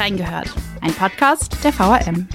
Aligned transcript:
Reingehört, 0.00 0.50
ein 0.80 0.94
Podcast 0.94 1.62
der 1.62 1.74
VRM. 1.74 2.26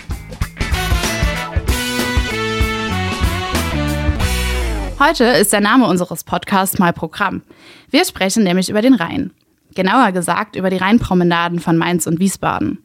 Heute 5.00 5.24
ist 5.24 5.52
der 5.52 5.62
Name 5.62 5.88
unseres 5.88 6.24
Podcasts 6.24 6.78
mal 6.78 6.94
Programm. 6.94 7.42
Wir 7.90 8.06
sprechen 8.06 8.44
nämlich 8.44 8.70
über 8.70 8.84
den 8.84 8.94
Rhein. 8.94 9.32
Genauer 9.74 10.12
gesagt 10.12 10.56
über 10.56 10.70
die 10.70 10.78
Rheinpromenaden 10.78 11.60
von 11.60 11.76
Mainz 11.76 12.06
und 12.06 12.20
Wiesbaden. 12.20 12.84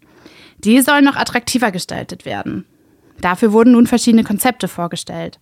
Die 0.65 0.81
sollen 0.81 1.05
noch 1.05 1.17
attraktiver 1.17 1.73
gestaltet 1.73 2.25
werden. 2.25 2.65
Dafür 3.21 3.53
wurden 3.53 3.73
nun 3.73 3.87
verschiedene 3.87 4.25
Konzepte 4.25 4.67
vorgestellt. 4.67 5.41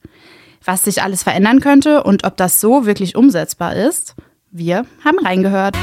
Was 0.64 0.82
sich 0.82 1.00
alles 1.00 1.22
verändern 1.22 1.60
könnte 1.60 2.02
und 2.02 2.24
ob 2.24 2.36
das 2.36 2.60
so 2.60 2.86
wirklich 2.86 3.14
umsetzbar 3.14 3.76
ist, 3.76 4.16
wir 4.50 4.84
haben 5.04 5.24
reingehört. 5.24 5.76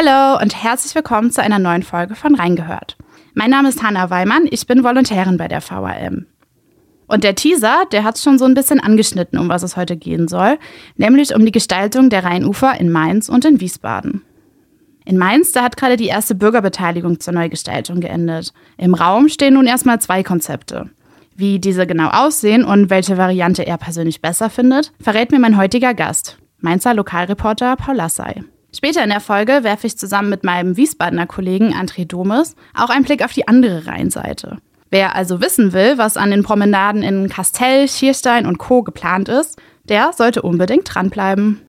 Hallo 0.00 0.40
und 0.40 0.54
herzlich 0.54 0.94
willkommen 0.94 1.32
zu 1.32 1.42
einer 1.42 1.58
neuen 1.58 1.82
Folge 1.82 2.14
von 2.14 2.36
Reingehört. 2.36 2.96
Mein 3.34 3.50
Name 3.50 3.68
ist 3.68 3.82
Hanna 3.82 4.10
Weimann, 4.10 4.46
ich 4.48 4.64
bin 4.64 4.84
Volontärin 4.84 5.38
bei 5.38 5.48
der 5.48 5.60
VAM. 5.60 6.26
Und 7.08 7.24
der 7.24 7.34
Teaser, 7.34 7.82
der 7.90 8.04
hat 8.04 8.16
schon 8.16 8.38
so 8.38 8.44
ein 8.44 8.54
bisschen 8.54 8.78
angeschnitten, 8.78 9.40
um 9.40 9.48
was 9.48 9.64
es 9.64 9.76
heute 9.76 9.96
gehen 9.96 10.28
soll, 10.28 10.56
nämlich 10.94 11.34
um 11.34 11.44
die 11.44 11.50
Gestaltung 11.50 12.10
der 12.10 12.22
Rheinufer 12.22 12.78
in 12.78 12.92
Mainz 12.92 13.28
und 13.28 13.44
in 13.44 13.60
Wiesbaden. 13.60 14.22
In 15.04 15.18
Mainz, 15.18 15.50
da 15.50 15.64
hat 15.64 15.76
gerade 15.76 15.96
die 15.96 16.06
erste 16.06 16.36
Bürgerbeteiligung 16.36 17.18
zur 17.18 17.34
Neugestaltung 17.34 17.98
geendet. 17.98 18.52
Im 18.76 18.94
Raum 18.94 19.28
stehen 19.28 19.54
nun 19.54 19.66
erstmal 19.66 20.00
zwei 20.00 20.22
Konzepte. 20.22 20.90
Wie 21.34 21.58
diese 21.58 21.88
genau 21.88 22.10
aussehen 22.10 22.62
und 22.62 22.88
welche 22.88 23.18
Variante 23.18 23.66
er 23.66 23.78
persönlich 23.78 24.22
besser 24.22 24.48
findet, 24.48 24.92
verrät 25.00 25.32
mir 25.32 25.40
mein 25.40 25.56
heutiger 25.56 25.92
Gast, 25.92 26.38
Mainzer 26.60 26.94
Lokalreporter 26.94 27.74
Paul 27.74 27.96
Lassay. 27.96 28.44
Später 28.78 29.02
in 29.02 29.10
der 29.10 29.18
Folge 29.18 29.64
werfe 29.64 29.88
ich 29.88 29.98
zusammen 29.98 30.28
mit 30.28 30.44
meinem 30.44 30.76
Wiesbadener 30.76 31.26
Kollegen 31.26 31.74
André 31.74 32.06
Domes 32.06 32.54
auch 32.74 32.90
einen 32.90 33.04
Blick 33.04 33.24
auf 33.24 33.32
die 33.32 33.48
andere 33.48 33.88
Rheinseite. 33.88 34.58
Wer 34.88 35.16
also 35.16 35.40
wissen 35.40 35.72
will, 35.72 35.98
was 35.98 36.16
an 36.16 36.30
den 36.30 36.44
Promenaden 36.44 37.02
in 37.02 37.28
Kastell, 37.28 37.88
Schierstein 37.88 38.46
und 38.46 38.58
Co. 38.58 38.84
geplant 38.84 39.28
ist, 39.28 39.60
der 39.88 40.12
sollte 40.12 40.42
unbedingt 40.42 40.94
dranbleiben. 40.94 41.66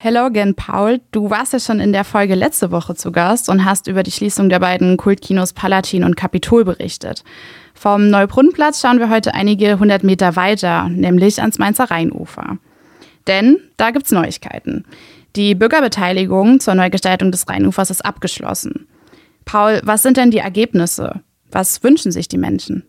Hello 0.00 0.20
again, 0.20 0.54
Paul. 0.54 1.00
Du 1.10 1.30
warst 1.30 1.52
ja 1.52 1.58
schon 1.58 1.80
in 1.80 1.92
der 1.92 2.04
Folge 2.04 2.36
letzte 2.36 2.70
Woche 2.70 2.94
zu 2.94 3.10
Gast 3.10 3.48
und 3.48 3.64
hast 3.64 3.88
über 3.88 4.04
die 4.04 4.12
Schließung 4.12 4.48
der 4.48 4.60
beiden 4.60 4.96
Kultkinos 4.96 5.52
Palatin 5.52 6.04
und 6.04 6.16
Kapitol 6.16 6.64
berichtet. 6.64 7.24
Vom 7.74 8.08
Neubrunnenplatz 8.08 8.80
schauen 8.80 9.00
wir 9.00 9.10
heute 9.10 9.34
einige 9.34 9.80
hundert 9.80 10.04
Meter 10.04 10.36
weiter, 10.36 10.88
nämlich 10.90 11.40
ans 11.40 11.58
Mainzer 11.58 11.90
Rheinufer. 11.90 12.58
Denn 13.26 13.58
da 13.76 13.90
gibt's 13.90 14.12
Neuigkeiten. 14.12 14.84
Die 15.36 15.54
Bürgerbeteiligung 15.54 16.60
zur 16.60 16.74
Neugestaltung 16.74 17.30
des 17.30 17.46
Rheinufers 17.46 17.90
ist 17.90 18.02
abgeschlossen. 18.02 18.88
Paul, 19.44 19.82
was 19.84 20.02
sind 20.02 20.16
denn 20.16 20.30
die 20.30 20.38
Ergebnisse? 20.38 21.20
Was 21.52 21.82
wünschen 21.82 22.10
sich 22.10 22.26
die 22.26 22.38
Menschen? 22.38 22.84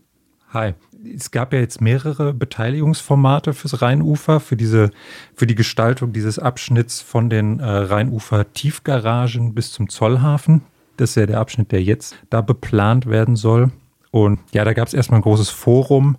Hi. 0.54 0.74
Es 1.14 1.32
gab 1.32 1.54
ja 1.54 1.60
jetzt 1.60 1.82
mehrere 1.82 2.34
Beteiligungsformate 2.34 3.54
fürs 3.54 3.82
Rheinufer, 3.82 4.40
für 4.40 4.56
diese, 4.56 4.92
für 5.36 5.46
die 5.46 5.56
Gestaltung 5.56 6.12
dieses 6.12 6.40
Abschnitts 6.40 7.02
von 7.02 7.30
den 7.30 7.60
äh, 7.60 7.66
Rheinufer 7.66 8.52
Tiefgaragen 8.54 9.54
bis 9.54 9.74
zum 9.74 9.90
Zollhafen. 9.90 10.64
Das 10.96 11.12
ist 11.12 11.16
ja 11.16 11.26
der 11.26 11.40
Abschnitt, 11.40 11.72
der 11.72 11.84
jetzt 11.84 12.16
da 12.30 12.42
beplant 12.42 13.06
werden 13.06 13.36
soll. 13.36 13.72
Und 14.10 14.40
ja, 14.54 14.64
da 14.64 14.74
gab 14.74 14.88
es 14.88 14.94
erstmal 14.94 15.20
ein 15.20 15.24
großes 15.24 15.50
Forum 15.50 16.18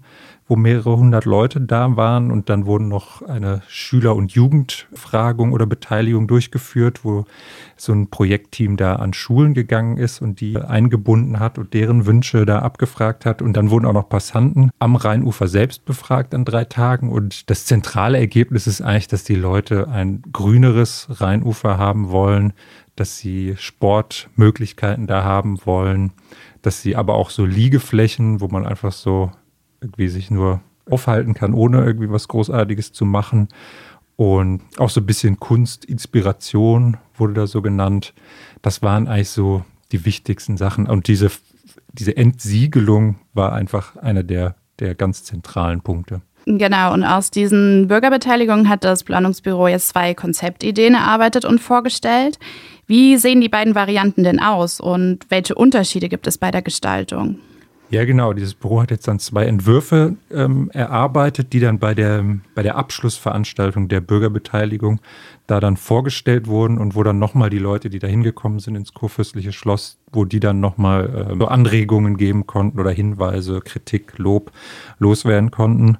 wo 0.49 0.57
mehrere 0.57 0.97
hundert 0.97 1.27
Leute 1.27 1.61
da 1.61 1.97
waren 1.97 2.31
und 2.31 2.49
dann 2.49 2.65
wurden 2.65 2.89
noch 2.89 3.21
eine 3.23 3.63
Schüler- 3.69 4.17
und 4.17 4.33
Jugendfragung 4.33 5.53
oder 5.53 5.67
Beteiligung 5.67 6.27
durchgeführt, 6.27 7.05
wo 7.05 7.27
so 7.77 7.93
ein 7.93 8.09
Projektteam 8.09 8.79
da 8.79 8.97
an 8.97 9.13
Schulen 9.13 9.53
gegangen 9.53 9.99
ist 9.99 10.23
und 10.23 10.41
die 10.41 10.57
eingebunden 10.57 11.39
hat 11.39 11.59
und 11.59 11.75
deren 11.75 12.07
Wünsche 12.07 12.47
da 12.47 12.61
abgefragt 12.61 13.27
hat. 13.27 13.43
Und 13.43 13.53
dann 13.53 13.71
wurden 13.71 13.85
auch 13.85 13.93
noch 13.93 14.09
Passanten 14.09 14.71
am 14.79 14.97
Rheinufer 14.97 15.49
selbst 15.49 15.85
befragt 15.85 16.35
an 16.35 16.47
drei 16.47 16.65
Tagen. 16.65 17.11
Und 17.11 17.51
das 17.51 17.67
zentrale 17.67 18.19
Ergebnis 18.19 18.67
ist 18.67 18.81
eigentlich, 18.81 19.09
dass 19.09 19.25
die 19.25 19.37
Leute 19.37 19.89
ein 19.89 20.23
grüneres 20.33 21.09
Rheinufer 21.21 21.77
haben 21.77 22.09
wollen, 22.09 22.55
dass 22.97 23.19
sie 23.19 23.55
Sportmöglichkeiten 23.57 25.07
da 25.07 25.23
haben 25.25 25.59
wollen, 25.65 26.13
dass 26.63 26.83
sie 26.83 26.97
aber 26.97 27.15
auch 27.15 27.31
so 27.31 27.45
Liegeflächen, 27.45 28.41
wo 28.41 28.49
man 28.49 28.67
einfach 28.67 28.93
so 28.93 29.31
irgendwie 29.81 30.09
sich 30.09 30.31
nur 30.31 30.61
aufhalten 30.91 31.35
kann, 31.35 31.55
ohne 31.55 31.85
irgendwie 31.85 32.11
was 32.11 32.29
Großartiges 32.29 32.93
zu 32.93 33.05
machen. 33.05 33.49
Und 34.17 34.63
auch 34.79 34.91
so 34.91 35.01
ein 35.01 35.07
bisschen 35.07 35.39
Kunst, 35.39 35.85
Inspiration 35.85 36.97
wurde 37.15 37.35
da 37.35 37.47
so 37.47 37.63
genannt. 37.63 38.15
Das 38.63 38.83
waren 38.83 39.07
eigentlich 39.07 39.31
so 39.31 39.65
die 39.93 40.05
wichtigsten 40.05 40.57
Sachen. 40.57 40.89
Und 40.89 41.07
diese, 41.07 41.31
diese 41.93 42.17
Entsiegelung 42.17 43.17
war 43.33 43.53
einfach 43.53 43.97
einer 43.97 44.25
der, 44.25 44.57
der 44.81 44.95
ganz 44.95 45.25
zentralen 45.25 45.83
Punkte. 45.83 46.21
Genau, 46.47 46.95
und 46.95 47.05
aus 47.05 47.31
diesen 47.31 47.89
Bürgerbeteiligungen 47.89 48.69
hat 48.69 48.83
das 48.83 49.05
Planungsbüro 49.05 49.69
jetzt 49.69 49.89
zwei 49.91 50.15
Konzeptideen 50.15 50.95
erarbeitet 50.95 51.45
und 51.45 51.61
vorgestellt. 51.61 52.39
Wie 52.87 53.19
sehen 53.19 53.43
die 53.43 53.51
beiden 53.51 53.75
Varianten 53.75 54.25
denn 54.25 54.41
aus 54.41 54.81
und 54.81 55.27
welche 55.29 55.55
Unterschiede 55.55 56.09
gibt 56.09 56.27
es 56.27 56.39
bei 56.39 56.51
der 56.51 56.63
Gestaltung? 56.63 57.39
Ja, 57.91 58.05
genau. 58.05 58.35
Dieses 58.35 58.55
Büro 58.55 58.83
hat 58.83 58.91
jetzt 58.91 59.09
dann 59.09 59.19
zwei 59.19 59.47
Entwürfe 59.47 60.17
ähm, 60.31 60.71
erarbeitet, 60.73 61.55
die 61.55 61.61
dann 61.61 61.79
bei 61.79 61.95
der, 61.95 62.23
bei 62.55 62.63
der 62.63 62.77
Abschlussveranstaltung 62.77 63.89
der 63.89 64.03
Bürgerbeteiligung 64.03 65.01
da 65.47 65.59
dann 65.59 65.79
vorgestellt 65.79 66.47
wurden 66.49 66.77
und 66.77 66.95
wo 66.95 67.03
dann 67.03 67.19
nochmal 67.19 67.49
die 67.49 67.59
Leute, 67.59 67.89
die 67.89 67.99
da 67.99 68.07
hingekommen 68.07 68.59
sind 68.59 68.77
ins 68.77 68.93
kurfürstliche 68.93 69.53
Schloss, 69.53 69.99
wo 70.13 70.27
die 70.27 70.41
dann 70.41 70.61
nochmal 70.61 71.31
äh, 71.31 71.39
so 71.39 71.47
Anregungen 71.47 72.19
geben 72.19 72.47
konnten 72.47 72.79
oder 72.79 72.91
Hinweise, 72.91 73.61
Kritik, 73.61 74.19
Lob 74.19 74.53
loswerden 74.99 75.51
konnten. 75.51 75.97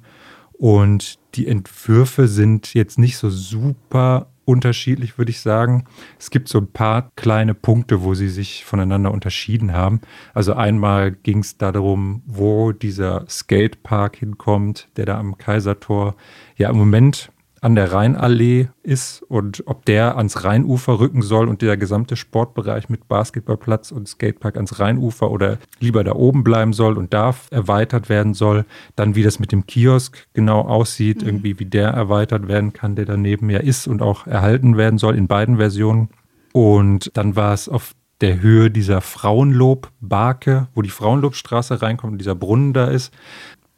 Und 0.53 1.17
die 1.35 1.47
Entwürfe 1.47 2.27
sind 2.27 2.75
jetzt 2.75 2.99
nicht 2.99 3.17
so 3.17 3.31
super 3.31 4.27
unterschiedlich, 4.49 5.19
würde 5.19 5.29
ich 5.29 5.41
sagen. 5.41 5.85
Es 6.17 6.31
gibt 6.31 6.49
so 6.49 6.57
ein 6.57 6.71
paar 6.71 7.11
kleine 7.15 7.53
Punkte, 7.53 8.01
wo 8.01 8.15
sie 8.15 8.29
sich 8.29 8.65
voneinander 8.65 9.11
unterschieden 9.11 9.73
haben. 9.73 10.01
Also 10.33 10.53
einmal 10.53 11.11
ging 11.11 11.39
es 11.39 11.57
darum, 11.57 12.23
wo 12.25 12.71
dieser 12.71 13.29
Skatepark 13.29 14.17
hinkommt, 14.17 14.89
der 14.97 15.05
da 15.05 15.19
am 15.19 15.37
Kaisertor 15.37 16.15
ja 16.57 16.69
im 16.69 16.77
Moment 16.77 17.31
an 17.61 17.75
der 17.75 17.91
Rheinallee 17.91 18.69
ist 18.83 19.21
und 19.23 19.63
ob 19.65 19.85
der 19.85 20.17
ans 20.17 20.43
Rheinufer 20.43 20.99
rücken 20.99 21.21
soll 21.21 21.47
und 21.47 21.61
der 21.61 21.77
gesamte 21.77 22.15
Sportbereich 22.15 22.89
mit 22.89 23.07
Basketballplatz 23.07 23.91
und 23.91 24.07
Skatepark 24.07 24.55
ans 24.55 24.79
Rheinufer 24.79 25.29
oder 25.31 25.57
lieber 25.79 26.03
da 26.03 26.13
oben 26.13 26.43
bleiben 26.43 26.73
soll 26.73 26.97
und 26.97 27.13
da 27.13 27.35
erweitert 27.51 28.09
werden 28.09 28.33
soll. 28.33 28.65
Dann 28.95 29.15
wie 29.15 29.23
das 29.23 29.39
mit 29.39 29.51
dem 29.51 29.65
Kiosk 29.67 30.27
genau 30.33 30.61
aussieht, 30.61 31.21
mhm. 31.21 31.27
irgendwie 31.27 31.59
wie 31.59 31.65
der 31.65 31.89
erweitert 31.89 32.47
werden 32.47 32.73
kann, 32.73 32.95
der 32.95 33.05
daneben 33.05 33.49
ja 33.49 33.59
ist 33.59 33.87
und 33.87 34.01
auch 34.01 34.25
erhalten 34.25 34.77
werden 34.77 34.97
soll 34.97 35.15
in 35.15 35.27
beiden 35.27 35.57
Versionen. 35.57 36.09
Und 36.53 37.11
dann 37.15 37.35
war 37.35 37.53
es 37.53 37.69
auf 37.69 37.93
der 38.21 38.41
Höhe 38.41 38.69
dieser 38.69 39.01
Frauenlobbarke, 39.01 40.67
wo 40.75 40.81
die 40.81 40.89
Frauenlobstraße 40.89 41.81
reinkommt 41.81 42.13
und 42.13 42.17
dieser 42.19 42.35
Brunnen 42.35 42.73
da 42.73 42.85
ist. 42.85 43.13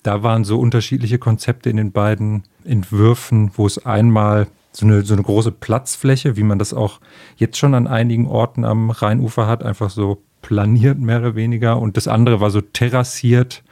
Da 0.04 0.24
waren 0.24 0.44
so 0.44 0.60
unterschiedliche 0.60 1.20
Konzepte 1.20 1.70
in 1.70 1.78
den 1.78 1.92
beiden 1.92 2.44
Entwürfen, 2.66 3.52
wo 3.56 3.66
es 3.66 3.86
einmal 3.86 4.48
so 4.72 4.86
eine, 4.86 5.04
so 5.04 5.14
eine 5.14 5.24
große 5.24 5.52
Platzfläche, 5.52 6.38
wie 6.38 6.44
man 6.44 6.60
das 6.60 6.74
auch 6.74 7.00
jetzt 7.36 7.58
schon 7.58 7.74
an 7.74 7.88
einigen 7.88 8.28
Orten 8.28 8.64
am 8.64 8.90
Rheinufer 8.90 9.48
hat, 9.48 9.64
einfach 9.64 9.90
so 9.90 10.24
planiert 10.42 11.00
mehr 11.00 11.20
oder 11.20 11.36
weniger. 11.36 11.80
Und 11.80 11.98
das 11.98 12.08
andere 12.08 12.40
war 12.40 12.52
so 12.52 12.62
terrassiert 12.62 13.64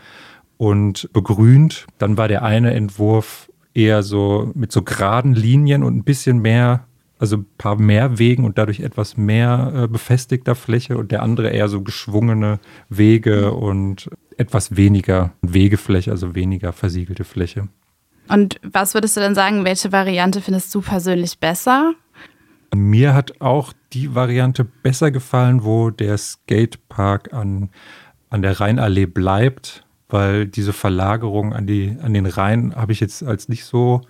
und 0.58 1.10
begrünt. 1.14 1.88
Dann 1.98 2.18
war 2.18 2.28
der 2.28 2.44
eine 2.44 2.74
Entwurf 2.74 3.50
eher 3.74 4.04
so 4.04 4.52
mit 4.56 4.72
so 4.72 4.82
geraden 4.82 5.34
Linien 5.34 5.84
und 5.84 5.96
ein 5.96 6.04
bisschen 6.04 6.40
mehr, 6.40 6.86
also 7.18 7.38
ein 7.38 7.46
paar 7.58 7.78
mehr 7.78 8.20
Wegen 8.20 8.46
und 8.46 8.58
dadurch 8.58 8.82
etwas 8.82 9.16
mehr 9.16 9.72
äh, 9.74 9.88
befestigter 9.88 10.56
Fläche 10.56 10.98
und 10.98 11.12
der 11.12 11.24
andere 11.24 11.50
eher 11.50 11.70
so 11.70 11.82
geschwungene 11.82 12.60
Wege 12.90 13.54
und 13.54 14.10
etwas 14.38 14.76
weniger 14.76 15.32
Wegefläche, 15.42 16.12
also 16.12 16.36
weniger 16.36 16.74
versiegelte 16.74 17.24
Fläche. 17.24 17.68
Und 18.30 18.60
was 18.64 18.94
würdest 18.94 19.18
du 19.18 19.22
denn 19.22 19.36
sagen, 19.36 19.66
welche 19.66 19.92
Variante 19.92 20.42
findest 20.42 20.74
du 20.74 20.82
persönlich 20.82 21.40
besser? 21.40 21.94
Mir 22.76 23.16
hat 23.16 23.42
auch 23.42 23.74
die 23.94 24.14
Variante 24.14 24.64
besser 24.64 25.10
gefallen, 25.10 25.64
wo 25.64 25.90
der 25.90 26.18
Skatepark 26.18 27.34
an, 27.34 27.70
an 28.30 28.44
der 28.44 28.60
Rheinallee 28.60 29.08
bleibt, 29.08 29.84
weil 30.08 30.46
diese 30.46 30.74
Verlagerung 30.74 31.54
an, 31.54 31.66
die, 31.66 31.98
an 32.02 32.14
den 32.14 32.28
Rhein 32.28 32.76
habe 32.76 32.92
ich 32.92 33.00
jetzt 33.00 33.24
als 33.24 33.50
nicht 33.50 33.66
so 33.66 34.02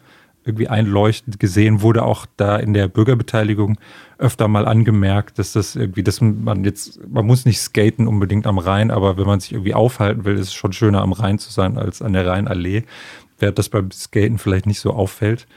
irgendwie 0.46 0.68
einleuchtend 0.68 1.40
gesehen, 1.40 1.82
wurde 1.82 2.04
auch 2.04 2.26
da 2.38 2.58
in 2.58 2.74
der 2.74 2.88
Bürgerbeteiligung 2.88 3.78
öfter 4.18 4.48
mal 4.48 4.68
angemerkt, 4.68 5.38
dass 5.38 5.52
das 5.52 5.76
irgendwie, 5.76 6.04
dass 6.04 6.22
man 6.22 6.64
jetzt, 6.64 7.00
man 7.08 7.26
muss 7.26 7.46
nicht 7.46 7.60
skaten 7.60 8.08
unbedingt 8.08 8.48
am 8.48 8.58
Rhein, 8.58 8.90
aber 8.90 9.18
wenn 9.18 9.28
man 9.28 9.40
sich 9.40 9.54
irgendwie 9.54 9.74
aufhalten 9.74 10.26
will, 10.26 10.36
ist 10.36 10.48
es 10.48 10.54
schon 10.54 10.74
schöner 10.74 11.02
am 11.02 11.14
Rhein 11.14 11.40
zu 11.40 11.52
sein 11.52 11.78
als 11.78 12.02
an 12.02 12.14
der 12.14 12.26
Rheinallee 12.26 12.84
während 13.40 13.58
das 13.58 13.70
beim 13.70 13.92
Skaten 13.92 14.38
vielleicht 14.38 14.66
nicht 14.66 14.80
so 14.80 14.92
auffällt. 14.92 15.48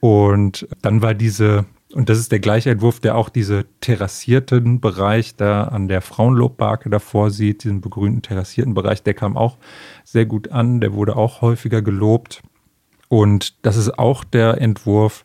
Und 0.00 0.68
dann 0.82 1.02
war 1.02 1.14
diese, 1.14 1.66
Und 1.92 2.08
das 2.08 2.18
ist 2.18 2.30
der 2.32 2.40
gleiche 2.40 2.70
Entwurf, 2.70 3.00
der 3.00 3.16
auch 3.16 3.30
diese 3.30 3.64
terrassierten 3.80 4.80
Bereich 4.80 5.36
da 5.36 5.64
an 5.64 5.88
der 5.88 6.02
Frauenlobbarke 6.02 6.90
davor 6.90 7.30
sieht, 7.30 7.64
diesen 7.64 7.80
begrünten 7.80 8.22
terrassierten 8.22 8.74
Bereich, 8.74 9.02
der 9.02 9.14
kam 9.14 9.36
auch 9.36 9.56
sehr 10.04 10.26
gut 10.26 10.52
an, 10.52 10.80
der 10.80 10.92
wurde 10.92 11.16
auch 11.16 11.40
häufiger 11.40 11.82
gelobt. 11.82 12.42
Und 13.08 13.64
das 13.64 13.76
ist 13.76 13.98
auch 13.98 14.22
der 14.22 14.60
Entwurf, 14.60 15.24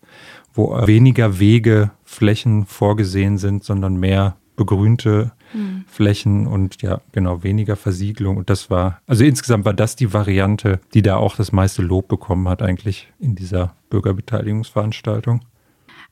wo 0.54 0.88
weniger 0.88 1.40
Wege, 1.40 1.92
Flächen 2.06 2.66
vorgesehen 2.66 3.38
sind, 3.38 3.64
sondern 3.64 3.98
mehr 3.98 4.38
begrünte 4.56 5.34
Flächen 5.88 6.48
und 6.48 6.82
ja, 6.82 7.02
genau, 7.12 7.44
weniger 7.44 7.76
Versiegelung. 7.76 8.38
Und 8.38 8.50
das 8.50 8.70
war, 8.70 9.02
also 9.08 9.24
insgesamt 9.24 9.66
war 9.66 9.74
das 9.74 9.96
die 9.96 10.14
Variante, 10.14 10.80
die 10.94 11.02
da 11.02 11.18
auch 11.18 11.36
das 11.36 11.52
meiste 11.52 11.82
Lob 11.82 12.08
bekommen 12.08 12.48
hat, 12.50 12.62
eigentlich 12.62 13.12
in 13.20 13.36
dieser 13.36 13.76
Bürgerbeteiligungsveranstaltung. 13.90 15.42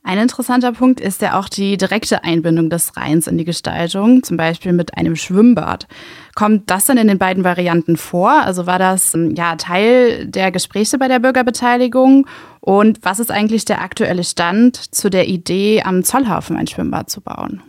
Ein 0.04 0.18
interessanter 0.18 0.72
Punkt 0.72 1.00
ist 1.00 1.22
ja 1.22 1.38
auch 1.38 1.48
die 1.48 1.76
direkte 1.76 2.24
Einbindung 2.24 2.70
des 2.70 2.96
Rheins 2.96 3.28
in 3.28 3.38
die 3.38 3.44
Gestaltung, 3.44 4.24
zum 4.24 4.36
Beispiel 4.36 4.72
mit 4.72 4.96
einem 4.96 5.14
Schwimmbad. 5.14 5.86
Kommt 6.34 6.68
das 6.70 6.86
dann 6.86 6.96
in 6.96 7.06
den 7.06 7.18
beiden 7.18 7.44
Varianten 7.44 7.96
vor? 7.96 8.32
Also 8.32 8.66
war 8.66 8.80
das 8.80 9.14
ähm, 9.14 9.34
ja 9.36 9.54
Teil 9.54 10.26
der 10.26 10.50
Gespräche 10.50 10.98
bei 10.98 11.06
der 11.06 11.20
Bürgerbeteiligung? 11.20 12.26
Und 12.60 12.98
was 13.02 13.20
ist 13.20 13.30
eigentlich 13.30 13.64
der 13.64 13.80
aktuelle 13.80 14.24
Stand 14.24 14.76
zu 14.76 15.08
der 15.08 15.28
Idee, 15.28 15.82
am 15.82 16.02
Zollhafen 16.02 16.56
ein 16.56 16.66
Schwimmbad 16.66 17.08
zu 17.08 17.20
bauen? 17.20 17.62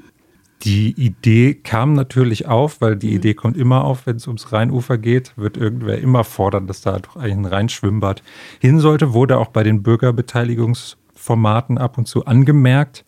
Die 0.64 0.92
Idee 0.92 1.56
kam 1.56 1.94
natürlich 1.94 2.48
auf, 2.48 2.80
weil 2.80 2.96
die 2.96 3.10
mhm. 3.10 3.16
Idee 3.18 3.34
kommt 3.34 3.58
immer 3.58 3.84
auf, 3.84 4.06
wenn 4.06 4.16
es 4.16 4.28
ums 4.28 4.52
Rheinufer 4.52 4.98
geht, 4.98 5.34
wird 5.36 5.58
irgendwer 5.58 6.00
immer 6.00 6.24
fordern, 6.24 6.68
dass 6.68 6.82
da 6.82 7.00
doch 7.00 7.18
eigentlich 7.18 7.34
ein 7.34 7.46
Rheinschwimmbad 7.46 8.24
hin 8.60 8.80
sollte. 8.80 9.14
Wurde 9.14 9.38
auch 9.38 9.50
bei 9.50 9.64
den 9.64 9.84
Bürgerbeteiligungs 9.84 10.98
Formaten 11.16 11.78
ab 11.78 11.98
und 11.98 12.08
zu 12.08 12.26
angemerkt. 12.26 13.06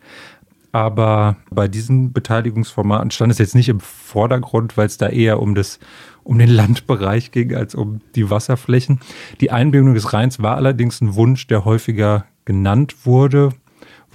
Aber 0.72 1.36
bei 1.50 1.68
diesen 1.68 2.12
Beteiligungsformaten 2.12 3.10
stand 3.10 3.32
es 3.32 3.38
jetzt 3.38 3.54
nicht 3.54 3.70
im 3.70 3.80
Vordergrund, 3.80 4.76
weil 4.76 4.86
es 4.86 4.98
da 4.98 5.08
eher 5.08 5.40
um, 5.40 5.54
das, 5.54 5.78
um 6.22 6.38
den 6.38 6.50
Landbereich 6.50 7.30
ging 7.30 7.54
als 7.54 7.74
um 7.74 8.00
die 8.14 8.28
Wasserflächen. 8.28 9.00
Die 9.40 9.50
Einbindung 9.50 9.94
des 9.94 10.12
Rheins 10.12 10.42
war 10.42 10.56
allerdings 10.56 11.00
ein 11.00 11.14
Wunsch, 11.14 11.46
der 11.46 11.64
häufiger 11.64 12.26
genannt 12.44 13.06
wurde, 13.06 13.50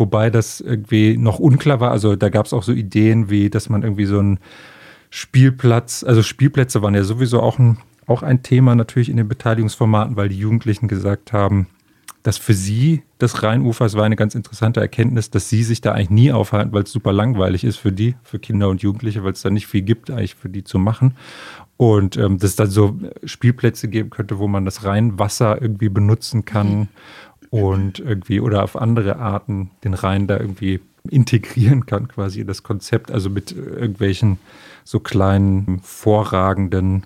wobei 0.02 0.32
das 0.32 0.62
irgendwie 0.62 1.16
noch 1.16 1.38
unklar 1.38 1.80
war. 1.80 1.92
Also 1.92 2.16
da 2.16 2.30
gab 2.30 2.48
es 2.48 2.54
auch 2.54 2.64
so 2.64 2.72
Ideen 2.72 3.30
wie, 3.30 3.52
dass 3.52 3.70
man 3.70 3.84
irgendwie 3.84 4.06
so 4.06 4.18
einen 4.18 4.40
Spielplatz, 5.12 6.04
also 6.04 6.24
Spielplätze 6.24 6.82
waren 6.82 6.96
ja 6.96 7.04
sowieso 7.04 7.40
auch 7.40 7.60
ein, 7.60 7.78
auch 8.08 8.24
ein 8.24 8.42
Thema 8.42 8.74
natürlich 8.74 9.10
in 9.10 9.18
den 9.18 9.28
Beteiligungsformaten, 9.28 10.16
weil 10.16 10.30
die 10.30 10.40
Jugendlichen 10.40 10.88
gesagt 10.88 11.34
haben, 11.34 11.68
dass 12.24 12.40
für 12.40 12.54
sie 12.54 13.04
das 13.20 13.44
Rheinufer, 13.44 13.86
es 13.86 13.96
war 13.96 14.06
eine 14.06 14.16
ganz 14.16 14.34
interessante 14.34 14.80
Erkenntnis, 14.80 15.30
dass 15.30 15.50
sie 15.50 15.64
sich 15.64 15.82
da 15.82 15.92
eigentlich 15.92 16.10
nie 16.10 16.32
aufhalten, 16.32 16.74
weil 16.74 16.84
es 16.84 16.92
super 16.92 17.14
langweilig 17.14 17.64
ist 17.64 17.78
für 17.78 17.92
die, 17.92 18.16
für 18.24 18.40
Kinder 18.40 18.70
und 18.70 18.82
Jugendliche, 18.82 19.24
weil 19.24 19.34
es 19.34 19.42
da 19.42 19.50
nicht 19.52 19.68
viel 19.68 19.82
gibt 19.82 20.10
eigentlich 20.10 20.36
für 20.36 20.50
die 20.50 20.64
zu 20.64 20.80
machen. 20.80 21.16
Und 21.78 22.18
ähm, 22.18 22.38
dass 22.38 22.52
es 22.52 22.56
dann 22.56 22.70
so 22.70 22.98
Spielplätze 23.24 23.88
geben 23.88 24.12
könnte, 24.12 24.40
wo 24.40 24.48
man 24.48 24.66
das 24.66 24.84
Rheinwasser 24.84 25.62
irgendwie 25.62 25.90
benutzen 25.90 26.46
kann 26.46 26.90
und 27.52 28.00
irgendwie 28.00 28.40
oder 28.40 28.64
auf 28.64 28.76
andere 28.76 29.18
Arten 29.18 29.70
den 29.84 29.94
Rhein 29.94 30.26
da 30.26 30.40
irgendwie 30.40 30.80
integrieren 31.10 31.86
kann, 31.86 32.08
quasi 32.08 32.42
in 32.42 32.48
das 32.48 32.64
Konzept, 32.64 33.12
also 33.12 33.30
mit 33.30 33.52
irgendwelchen 33.52 34.40
so 34.84 35.00
kleinen 35.00 35.80
vorragenden 35.84 37.06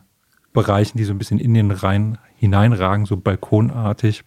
Bereichen, 0.54 0.98
die 0.98 1.04
so 1.04 1.14
ein 1.14 1.18
bisschen 1.18 1.40
in 1.40 1.54
den 1.54 1.72
Rhein 1.72 2.18
hineinragen, 2.38 3.06
so 3.06 3.18
balkonartig. 3.18 4.24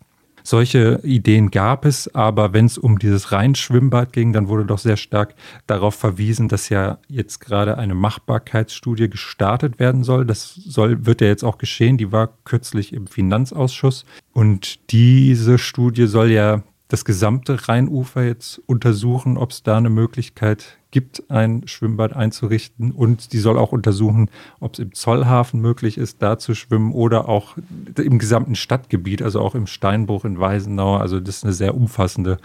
Solche 0.48 1.00
Ideen 1.02 1.50
gab 1.50 1.84
es, 1.84 2.14
aber 2.14 2.54
wenn 2.54 2.64
es 2.64 2.78
um 2.78 2.98
dieses 2.98 3.32
Rheinschwimmbad 3.32 4.14
ging, 4.14 4.32
dann 4.32 4.48
wurde 4.48 4.64
doch 4.64 4.78
sehr 4.78 4.96
stark 4.96 5.34
darauf 5.66 5.94
verwiesen, 5.94 6.48
dass 6.48 6.70
ja 6.70 6.96
jetzt 7.06 7.40
gerade 7.40 7.76
eine 7.76 7.94
Machbarkeitsstudie 7.94 9.10
gestartet 9.10 9.78
werden 9.78 10.04
soll. 10.04 10.24
Das 10.24 10.54
soll, 10.54 11.04
wird 11.04 11.20
ja 11.20 11.26
jetzt 11.26 11.44
auch 11.44 11.58
geschehen. 11.58 11.98
Die 11.98 12.12
war 12.12 12.30
kürzlich 12.44 12.94
im 12.94 13.08
Finanzausschuss. 13.08 14.06
Und 14.32 14.90
diese 14.90 15.58
Studie 15.58 16.06
soll 16.06 16.30
ja 16.30 16.62
das 16.88 17.04
gesamte 17.04 17.68
Rheinufer 17.68 18.24
jetzt 18.24 18.58
untersuchen, 18.64 19.36
ob 19.36 19.50
es 19.50 19.62
da 19.62 19.76
eine 19.76 19.90
Möglichkeit 19.90 20.77
gibt, 20.90 21.30
ein 21.30 21.66
Schwimmbad 21.66 22.14
einzurichten. 22.14 22.92
Und 22.92 23.32
die 23.32 23.38
soll 23.38 23.58
auch 23.58 23.72
untersuchen, 23.72 24.30
ob 24.60 24.74
es 24.74 24.78
im 24.78 24.94
Zollhafen 24.94 25.60
möglich 25.60 25.98
ist, 25.98 26.22
da 26.22 26.38
zu 26.38 26.54
schwimmen 26.54 26.92
oder 26.92 27.28
auch 27.28 27.56
im 27.96 28.18
gesamten 28.18 28.54
Stadtgebiet, 28.54 29.22
also 29.22 29.40
auch 29.40 29.54
im 29.54 29.66
Steinbruch 29.66 30.24
in 30.24 30.40
Weisenau. 30.40 30.96
Also 30.96 31.20
das 31.20 31.38
ist 31.38 31.44
eine 31.44 31.52
sehr 31.52 31.74
umfassende 31.74 32.38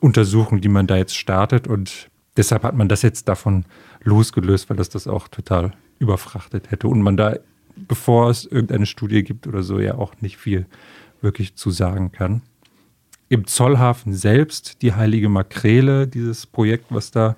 Untersuchung, 0.00 0.60
die 0.60 0.68
man 0.68 0.86
da 0.86 0.96
jetzt 0.96 1.16
startet. 1.16 1.66
Und 1.66 2.10
deshalb 2.36 2.62
hat 2.62 2.76
man 2.76 2.88
das 2.88 3.02
jetzt 3.02 3.28
davon 3.28 3.64
losgelöst, 4.02 4.70
weil 4.70 4.76
das 4.76 4.88
das 4.88 5.06
auch 5.06 5.28
total 5.28 5.72
überfrachtet 5.98 6.70
hätte. 6.70 6.88
Und 6.88 7.02
man 7.02 7.16
da, 7.16 7.36
bevor 7.76 8.30
es 8.30 8.44
irgendeine 8.44 8.86
Studie 8.86 9.24
gibt 9.24 9.46
oder 9.46 9.62
so, 9.62 9.80
ja 9.80 9.96
auch 9.96 10.14
nicht 10.20 10.36
viel 10.36 10.66
wirklich 11.20 11.56
zu 11.56 11.70
sagen 11.70 12.12
kann 12.12 12.42
im 13.30 13.46
Zollhafen 13.46 14.12
selbst 14.12 14.82
die 14.82 14.92
Heilige 14.92 15.28
Makrele, 15.28 16.08
dieses 16.08 16.46
Projekt, 16.46 16.86
was 16.90 17.12
da 17.12 17.36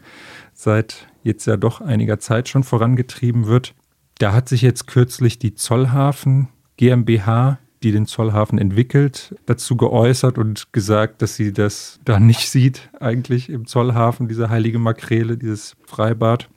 seit 0.62 1.08
jetzt 1.22 1.46
ja 1.46 1.56
doch 1.56 1.80
einiger 1.80 2.18
Zeit 2.18 2.48
schon 2.48 2.62
vorangetrieben 2.62 3.46
wird. 3.46 3.74
Da 4.18 4.32
hat 4.32 4.48
sich 4.48 4.62
jetzt 4.62 4.86
kürzlich 4.86 5.38
die 5.38 5.54
Zollhafen 5.54 6.48
GmbH, 6.76 7.58
die 7.82 7.90
den 7.90 8.06
Zollhafen 8.06 8.58
entwickelt, 8.58 9.34
dazu 9.46 9.76
geäußert 9.76 10.38
und 10.38 10.72
gesagt, 10.72 11.20
dass 11.20 11.34
sie 11.34 11.52
das 11.52 11.98
da 12.04 12.20
nicht 12.20 12.48
sieht, 12.48 12.90
eigentlich 13.00 13.48
im 13.50 13.66
Zollhafen, 13.66 14.28
diese 14.28 14.50
heilige 14.50 14.78
Makrele, 14.78 15.36
dieses 15.36 15.76
Freibad. 15.84 16.48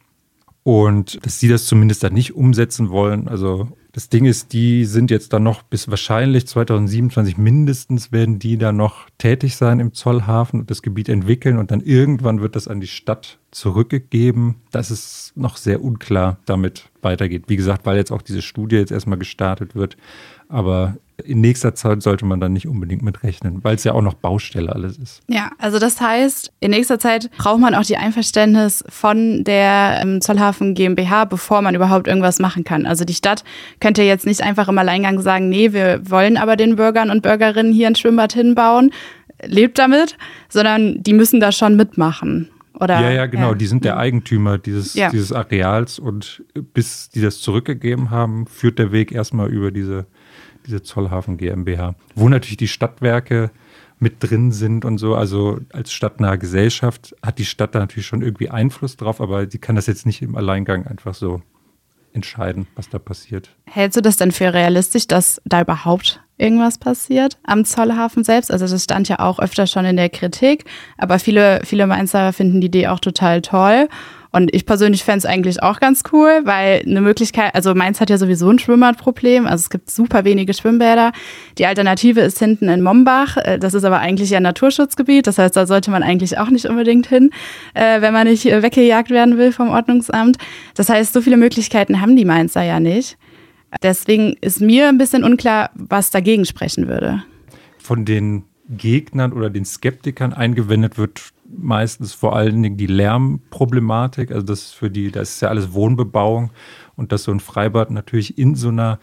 Und 0.62 1.24
dass 1.26 1.40
sie 1.40 1.48
das 1.48 1.66
zumindest 1.66 2.04
da 2.04 2.10
nicht 2.10 2.36
umsetzen 2.36 2.90
wollen. 2.90 3.28
Also 3.28 3.70
das 3.96 4.10
Ding 4.10 4.26
ist, 4.26 4.52
die 4.52 4.84
sind 4.84 5.10
jetzt 5.10 5.32
dann 5.32 5.44
noch 5.44 5.64
bis 5.64 5.90
wahrscheinlich 5.90 6.46
2027 6.48 7.38
mindestens 7.38 8.12
werden 8.12 8.40
die 8.40 8.58
da 8.58 8.74
noch 8.74 9.10
tätig 9.18 9.56
sein 9.56 9.80
im 9.80 9.94
Zollhafen 9.94 10.60
und 10.60 10.70
das 10.70 10.82
Gebiet 10.82 11.08
entwickeln 11.08 11.58
und 11.58 11.72
dann 11.72 11.80
irgendwann 11.80 12.42
wird 12.42 12.58
das 12.58 12.68
an 12.68 12.82
die 12.82 12.88
Stadt 12.88 13.40
zurückgegeben. 13.52 14.56
Das 14.72 14.92
ist 14.92 15.32
noch 15.36 15.56
sehr 15.56 15.82
unklar 15.82 16.40
damit 16.44 16.90
weitergeht. 17.02 17.46
Wie 17.48 17.56
gesagt, 17.56 17.86
weil 17.86 17.96
jetzt 17.96 18.12
auch 18.12 18.22
diese 18.22 18.42
Studie 18.42 18.76
jetzt 18.76 18.92
erstmal 18.92 19.18
gestartet 19.18 19.76
wird. 19.76 19.96
Aber 20.50 20.96
in 21.24 21.42
nächster 21.42 21.76
Zeit 21.76 22.02
sollte 22.02 22.26
man 22.26 22.40
dann 22.40 22.54
nicht 22.54 22.68
unbedingt 22.68 23.02
mit 23.02 23.24
rechnen, 23.24 23.64
weil 23.64 23.76
es 23.76 23.84
ja 23.84 23.94
auch 23.94 24.02
noch 24.02 24.16
Baustelle 24.16 24.74
alles 24.74 24.98
ist. 24.98 25.22
Ja, 25.28 25.52
also 25.58 25.80
das 25.80 26.02
heißt, 26.02 26.52
in 26.60 26.72
nächster 26.72 27.00
Zeit 27.00 27.30
braucht 27.38 27.60
man 27.60 27.74
auch 27.74 27.84
die 27.84 27.98
Einverständnis 27.98 28.84
von 28.90 29.44
der 29.44 30.00
ähm, 30.02 30.22
Zollhafen 30.22 30.74
GmbH, 30.74 31.26
bevor 31.26 31.62
man 31.62 31.76
überhaupt 31.76 32.08
irgendwas 32.08 32.40
machen 32.40 32.64
kann. 32.64 32.86
Also 32.86 33.06
die 33.06 33.14
Stadt 33.14 33.44
könnte 33.80 34.04
jetzt 34.04 34.26
nicht 34.26 34.42
einfach 34.42 34.68
im 34.68 34.78
Alleingang 34.78 35.22
sagen, 35.22 35.50
nee, 35.50 35.72
wir 35.74 36.02
wollen 36.10 36.38
aber 36.38 36.58
den 36.58 36.76
Bürgern 36.76 37.10
und 37.10 37.22
Bürgerinnen 37.22 37.72
hier 37.72 37.88
ein 37.88 37.96
Schwimmbad 37.96 38.34
hinbauen, 38.34 38.92
lebt 39.44 39.80
damit, 39.80 40.18
sondern 40.50 41.02
die 41.02 41.14
müssen 41.14 41.40
da 41.40 41.52
schon 41.52 41.76
mitmachen. 41.76 42.50
Oder, 42.78 43.00
ja, 43.00 43.10
ja, 43.10 43.26
genau. 43.26 43.52
Ja. 43.52 43.56
Die 43.56 43.68
sind 43.68 43.86
der 43.86 43.98
Eigentümer 43.98 44.58
dieses, 44.58 44.96
ja. 44.96 45.10
dieses 45.10 45.32
Areals 45.32 45.98
und 45.98 46.44
bis 46.74 47.10
die 47.10 47.22
das 47.22 47.40
zurückgegeben 47.40 48.10
haben, 48.10 48.48
führt 48.48 48.80
der 48.80 48.92
Weg 48.92 49.14
erstmal 49.14 49.50
über 49.50 49.72
diese 49.72 50.08
diese 50.66 50.84
Zollhafen 50.84 51.38
GmbH, 51.38 51.96
wo 52.16 52.30
natürlich 52.30 52.58
die 52.58 52.68
Stadtwerke 52.68 53.52
mit 54.00 54.16
drin 54.20 54.52
sind 54.52 54.86
und 54.86 54.98
so. 54.98 55.16
Also 55.16 55.60
als 55.72 55.92
stadtnahe 55.92 56.38
Gesellschaft 56.38 57.16
hat 57.22 57.40
die 57.40 57.46
Stadt 57.46 57.76
da 57.76 57.80
natürlich 57.80 58.08
schon 58.08 58.22
irgendwie 58.22 58.50
Einfluss 58.50 58.98
drauf, 58.98 59.22
aber 59.22 59.50
sie 59.50 59.58
kann 59.58 59.76
das 59.76 59.88
jetzt 59.88 60.06
nicht 60.06 60.22
im 60.22 60.36
Alleingang 60.36 60.86
einfach 60.86 61.14
so 61.14 61.42
entscheiden, 62.14 62.68
was 62.76 62.90
da 62.90 62.98
passiert. 62.98 63.50
Hältst 63.66 63.98
du 63.98 64.02
das 64.02 64.18
denn 64.18 64.32
für 64.32 64.54
realistisch, 64.54 65.08
dass 65.08 65.42
da 65.46 65.62
überhaupt 65.62 66.22
irgendwas 66.38 66.78
passiert 66.78 67.38
am 67.44 67.66
Zollhafen 67.66 68.24
selbst? 68.24 68.52
Also 68.52 68.68
das 68.68 68.84
stand 68.84 69.10
ja 69.10 69.20
auch 69.20 69.40
öfter 69.40 69.68
schon 69.68 69.86
in 69.86 69.98
der 69.98 70.10
Kritik, 70.10 70.66
aber 70.98 71.20
viele, 71.20 71.62
viele 71.64 71.88
Mainzer 71.88 72.34
finden 72.34 72.62
die 72.62 72.68
Idee 72.68 72.88
auch 72.88 73.00
total 73.00 73.42
toll. 73.42 73.88
Und 74.36 74.54
ich 74.54 74.66
persönlich 74.66 75.06
fände 75.06 75.20
es 75.20 75.26
eigentlich 75.26 75.64
auch 75.64 75.80
ganz 75.80 76.04
cool, 76.12 76.42
weil 76.44 76.84
eine 76.86 77.00
Möglichkeit, 77.00 77.56
also 77.56 77.74
Mainz 77.74 78.02
hat 78.02 78.10
ja 78.10 78.18
sowieso 78.18 78.50
ein 78.50 78.60
Schwimmbadproblem, 78.60 79.48
also 79.48 79.62
es 79.62 79.70
gibt 79.70 79.90
super 79.90 80.26
wenige 80.26 80.54
Schwimmbäder. 80.54 81.14
Die 81.58 81.66
Alternative 81.66 82.20
ist 82.20 82.40
hinten 82.40 82.68
in 82.68 82.84
Mombach, 82.84 83.38
äh, 83.38 83.58
das 83.58 83.74
ist 83.74 83.86
aber 83.86 84.00
eigentlich 84.00 84.32
ja 84.32 84.38
ein 84.38 84.44
Naturschutzgebiet, 84.44 85.26
das 85.26 85.38
heißt, 85.38 85.56
da 85.56 85.66
sollte 85.66 85.90
man 85.90 86.04
eigentlich 86.04 86.38
auch 86.38 86.50
nicht 86.50 86.66
unbedingt 86.66 87.08
hin, 87.08 87.30
äh, 87.76 88.02
wenn 88.02 88.12
man 88.12 88.28
nicht 88.28 88.44
weggejagt 88.44 89.10
werden 89.10 89.38
will 89.38 89.54
vom 89.54 89.70
Ordnungsamt. 89.70 90.36
Das 90.76 90.90
heißt, 90.90 91.14
so 91.14 91.22
viele 91.22 91.38
Möglichkeiten 91.38 92.02
haben 92.02 92.18
die 92.18 92.26
Mainzer 92.26 92.64
ja 92.64 92.82
nicht. 92.82 93.18
Deswegen 93.84 94.36
ist 94.42 94.62
mir 94.62 94.88
ein 94.90 94.98
bisschen 94.98 95.24
unklar, 95.24 95.70
was 95.74 96.10
dagegen 96.10 96.46
sprechen 96.46 96.88
würde. 96.88 97.24
Von 97.78 98.06
den 98.06 98.46
Gegnern 98.70 99.34
oder 99.34 99.50
den 99.50 99.66
Skeptikern 99.66 100.34
eingewendet 100.34 100.98
wird 100.98 101.22
meistens 101.48 102.14
vor 102.14 102.36
allen 102.36 102.64
Dingen 102.64 102.78
die 102.78 102.88
Lärmproblematik. 102.88 104.32
Also 104.32 104.46
das 104.46 104.62
ist 104.62 104.72
für 104.74 104.90
die, 104.90 105.12
das 105.12 105.36
ist 105.36 105.42
ja 105.42 105.50
alles 105.50 105.74
Wohnbebauung 105.74 106.52
und 106.96 107.12
dass 107.12 107.24
so 107.24 107.32
ein 107.32 107.40
Freibad 107.40 107.92
natürlich 107.92 108.38
in 108.38 108.56
so 108.56 108.70
einer, 108.70 109.00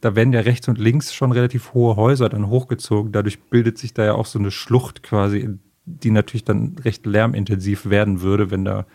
da 0.00 0.14
werden 0.14 0.32
ja 0.32 0.40
rechts 0.40 0.68
und 0.68 0.78
links 0.78 1.12
schon 1.12 1.32
relativ 1.32 1.74
hohe 1.74 1.96
Häuser 1.96 2.28
dann 2.28 2.48
hochgezogen. 2.48 3.12
Dadurch 3.12 3.40
bildet 3.40 3.78
sich 3.78 3.94
da 3.94 4.04
ja 4.04 4.14
auch 4.14 4.26
so 4.26 4.38
eine 4.38 4.50
Schlucht 4.50 5.02
quasi, 5.02 5.48
die 5.84 6.10
natürlich 6.10 6.44
dann 6.44 6.76
recht 6.84 7.06
lärmintensiv 7.06 7.86
werden 7.86 8.20
würde, 8.20 8.50
wenn 8.50 8.64
da, 8.64 8.86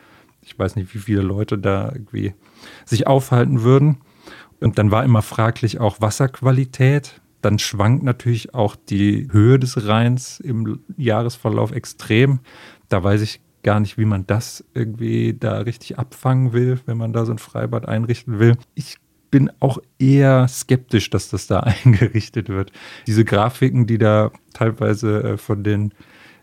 ich 0.42 0.58
weiß 0.58 0.76
nicht, 0.76 0.94
wie 0.94 1.00
viele 1.00 1.22
Leute 1.22 1.58
da 1.58 1.92
irgendwie 1.92 2.34
sich 2.86 3.08
aufhalten 3.08 3.64
würden. 3.64 3.98
Und 4.60 4.78
dann 4.78 4.92
war 4.92 5.04
immer 5.04 5.22
fraglich 5.22 5.80
auch 5.80 6.02
Wasserqualität. 6.02 7.22
Dann 7.42 7.60
schwankt 7.60 8.04
natürlich 8.04 8.54
auch 8.54 8.76
die 8.76 9.28
Höhe 9.32 9.60
des 9.60 9.88
Rheins 9.88 10.40
im 10.40 10.80
Jahresverlauf 10.98 11.72
extrem. 11.72 12.40
Da 12.90 13.04
weiß 13.04 13.22
ich 13.22 13.42
gar 13.64 13.80
nicht, 13.80 13.98
wie 13.98 14.06
man 14.06 14.26
das 14.28 14.64
irgendwie 14.74 15.36
da 15.38 15.60
richtig 15.60 15.98
abfangen 15.98 16.54
will, 16.54 16.80
wenn 16.86 16.98
man 16.98 17.14
da 17.14 17.26
so 17.26 17.32
ein 17.32 17.40
Freibad 17.40 17.88
einrichten 17.88 18.40
will. 18.40 18.58
Ich 18.76 18.98
bin 19.32 19.52
auch 19.60 19.80
eher 20.00 20.48
skeptisch, 20.48 21.10
dass 21.10 21.30
das 21.30 21.48
da 21.48 21.60
eingerichtet 21.84 22.50
wird. 22.50 22.72
Diese 23.06 23.26
Grafiken, 23.26 23.86
die 23.88 23.98
da 23.98 24.32
teilweise 24.54 25.24
äh, 25.24 25.38
von 25.38 25.64
den 25.64 25.94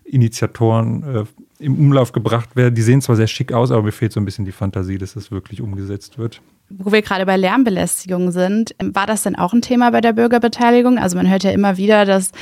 Initiatoren 0.05 1.03
äh, 1.03 1.25
im 1.59 1.79
Umlauf 1.79 2.13
gebracht 2.13 2.57
werden, 2.57 2.75
die 2.75 2.83
sehen 2.83 3.01
zwar 3.01 3.17
sehr 3.17 3.29
schick 3.29 3.53
aus, 3.53 3.71
aber 3.71 3.85
mir 3.85 3.93
fehlt 3.93 4.13
so 4.13 4.21
ein 4.21 4.25
bisschen 4.25 4.45
die 4.45 4.53
Fantasie, 4.53 4.99
dass 4.99 5.15
das 5.15 5.31
wirklich 5.31 5.61
umgesetzt 5.61 6.19
wird 6.19 6.43
wo 6.79 6.93
wir 6.93 7.03
gerade 7.03 7.27
bei 7.27 7.37
Lärmbelästigung 7.37 8.31
sind, 8.31 8.75
war 8.81 9.07
das 9.07 9.23
denn 9.23 9.37
auch 9.37 9.53
ein 9.53 9.63
Thema 9.63 9.91
bei 9.91 10.01
der 10.01 10.13
Bürgerbeteiligung? 10.13 10.99
Also 10.99 11.17
man 11.17 11.29
hört 11.29 11.45
ja 11.45 11.51
immer 11.51 11.77
wieder, 11.77 12.05
dass 12.05 12.33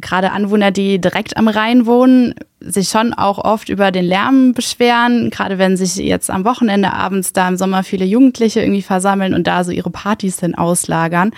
gerade 0.00 0.32
Anwohner, 0.32 0.70
die 0.70 1.00
direkt 1.00 1.36
am 1.36 1.48
Rhein 1.48 1.86
wohnen, 1.86 2.34
sich 2.60 2.88
schon 2.88 3.14
auch 3.14 3.38
oft 3.38 3.68
über 3.68 3.90
den 3.90 4.04
Lärm 4.04 4.52
beschweren, 4.52 5.30
gerade 5.30 5.58
wenn 5.58 5.76
sich 5.76 5.96
jetzt 5.96 6.30
am 6.30 6.44
Wochenende 6.44 6.92
abends 6.92 7.32
da 7.32 7.48
im 7.48 7.56
Sommer 7.56 7.84
viele 7.84 8.04
Jugendliche 8.04 8.60
irgendwie 8.60 8.82
versammeln 8.82 9.34
und 9.34 9.46
da 9.46 9.64
so 9.64 9.70
ihre 9.70 9.90
Partys 9.90 10.40
hin 10.40 10.54
auslagern. 10.54 11.30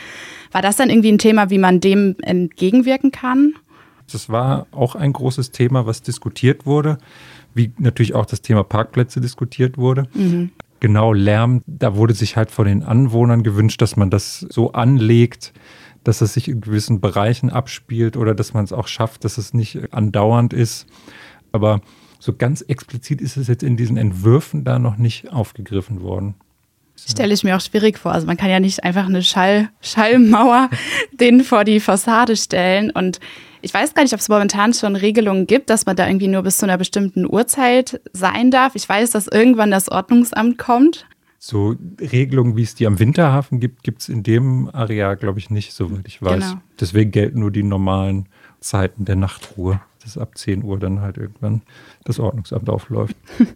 War 0.52 0.62
das 0.62 0.76
dann 0.76 0.90
irgendwie 0.90 1.12
ein 1.12 1.18
Thema, 1.18 1.50
wie 1.50 1.58
man 1.58 1.80
dem 1.80 2.16
entgegenwirken 2.22 3.12
kann? 3.12 3.54
Das 4.10 4.28
war 4.28 4.66
auch 4.72 4.94
ein 4.94 5.12
großes 5.12 5.52
Thema, 5.52 5.86
was 5.86 6.02
diskutiert 6.02 6.66
wurde, 6.66 6.98
wie 7.54 7.72
natürlich 7.78 8.14
auch 8.14 8.26
das 8.26 8.42
Thema 8.42 8.64
Parkplätze 8.64 9.20
diskutiert 9.20 9.76
wurde. 9.78 10.08
Mhm 10.14 10.50
genau 10.80 11.12
Lärm, 11.12 11.62
da 11.66 11.96
wurde 11.96 12.14
sich 12.14 12.36
halt 12.36 12.50
von 12.50 12.66
den 12.66 12.82
Anwohnern 12.82 13.42
gewünscht, 13.42 13.80
dass 13.80 13.96
man 13.96 14.10
das 14.10 14.40
so 14.40 14.72
anlegt, 14.72 15.52
dass 16.04 16.20
es 16.20 16.34
sich 16.34 16.48
in 16.48 16.60
gewissen 16.60 17.00
Bereichen 17.00 17.50
abspielt 17.50 18.16
oder 18.16 18.34
dass 18.34 18.54
man 18.54 18.64
es 18.64 18.72
auch 18.72 18.88
schafft, 18.88 19.24
dass 19.24 19.38
es 19.38 19.54
nicht 19.54 19.92
andauernd 19.92 20.52
ist. 20.52 20.86
Aber 21.52 21.80
so 22.18 22.34
ganz 22.34 22.62
explizit 22.62 23.20
ist 23.20 23.36
es 23.36 23.48
jetzt 23.48 23.62
in 23.62 23.76
diesen 23.76 23.96
Entwürfen 23.96 24.64
da 24.64 24.78
noch 24.78 24.96
nicht 24.96 25.32
aufgegriffen 25.32 26.02
worden. 26.02 26.34
Stelle 27.08 27.34
ich 27.34 27.44
mir 27.44 27.56
auch 27.56 27.60
schwierig 27.60 27.98
vor. 27.98 28.12
Also 28.12 28.26
man 28.26 28.36
kann 28.36 28.50
ja 28.50 28.60
nicht 28.60 28.84
einfach 28.84 29.06
eine 29.06 29.22
Schall, 29.22 29.68
Schallmauer 29.80 30.70
denen 31.12 31.44
vor 31.44 31.64
die 31.64 31.80
Fassade 31.80 32.36
stellen. 32.36 32.90
Und 32.90 33.20
ich 33.62 33.72
weiß 33.72 33.94
gar 33.94 34.02
nicht, 34.02 34.12
ob 34.12 34.20
es 34.20 34.28
momentan 34.28 34.72
schon 34.74 34.96
Regelungen 34.96 35.46
gibt, 35.46 35.70
dass 35.70 35.86
man 35.86 35.96
da 35.96 36.06
irgendwie 36.06 36.28
nur 36.28 36.42
bis 36.42 36.58
zu 36.58 36.66
einer 36.66 36.78
bestimmten 36.78 37.26
Uhrzeit 37.26 38.00
sein 38.12 38.50
darf. 38.50 38.74
Ich 38.74 38.88
weiß, 38.88 39.10
dass 39.10 39.26
irgendwann 39.26 39.70
das 39.70 39.88
Ordnungsamt 39.90 40.58
kommt. 40.58 41.06
So 41.38 41.74
Regelungen, 41.98 42.56
wie 42.56 42.62
es 42.62 42.74
die 42.74 42.86
am 42.86 42.98
Winterhafen 42.98 43.60
gibt, 43.60 43.82
gibt 43.82 44.02
es 44.02 44.08
in 44.10 44.22
dem 44.22 44.68
Areal, 44.74 45.16
glaube 45.16 45.38
ich, 45.38 45.48
nicht, 45.48 45.72
soweit 45.72 46.06
ich 46.06 46.20
weiß. 46.20 46.50
Genau. 46.50 46.60
Deswegen 46.78 47.10
gelten 47.10 47.40
nur 47.40 47.50
die 47.50 47.62
normalen 47.62 48.28
Zeiten 48.60 49.06
der 49.06 49.16
Nachtruhe 49.16 49.80
dass 50.02 50.16
ab 50.16 50.36
10 50.36 50.64
Uhr 50.64 50.78
dann 50.78 51.00
halt 51.00 51.18
irgendwann 51.18 51.62
das 52.04 52.18
Ordnungsamt 52.18 52.68
aufläuft. 52.68 53.16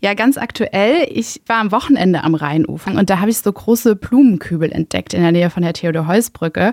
Ja, 0.00 0.14
ganz 0.14 0.36
aktuell. 0.36 1.06
Ich 1.10 1.42
war 1.46 1.60
am 1.60 1.70
Wochenende 1.70 2.24
am 2.24 2.34
Rheinufer 2.34 2.90
und 2.90 3.08
da 3.08 3.20
habe 3.20 3.30
ich 3.30 3.38
so 3.38 3.52
große 3.52 3.94
Blumenkübel 3.94 4.72
entdeckt 4.72 5.14
in 5.14 5.22
der 5.22 5.30
Nähe 5.30 5.48
von 5.48 5.62
der 5.62 5.74
Theodor-Heuss-Brücke. 5.74 6.72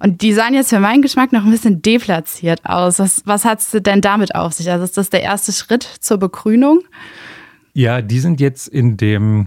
Und 0.00 0.22
die 0.22 0.32
sahen 0.32 0.54
jetzt 0.54 0.70
für 0.70 0.80
meinen 0.80 1.00
Geschmack 1.00 1.30
noch 1.30 1.44
ein 1.44 1.52
bisschen 1.52 1.82
deplatziert 1.82 2.66
aus. 2.66 2.98
Was, 2.98 3.22
was 3.26 3.44
hat 3.44 3.60
es 3.60 3.70
denn 3.70 4.00
damit 4.00 4.34
auf 4.34 4.54
sich? 4.54 4.68
Also 4.72 4.82
ist 4.82 4.96
das 4.96 5.08
der 5.08 5.22
erste 5.22 5.52
Schritt 5.52 5.84
zur 5.84 6.18
Begrünung? 6.18 6.80
Ja, 7.74 8.02
die 8.02 8.18
sind 8.18 8.40
jetzt 8.40 8.66
in 8.66 8.96
dem 8.96 9.46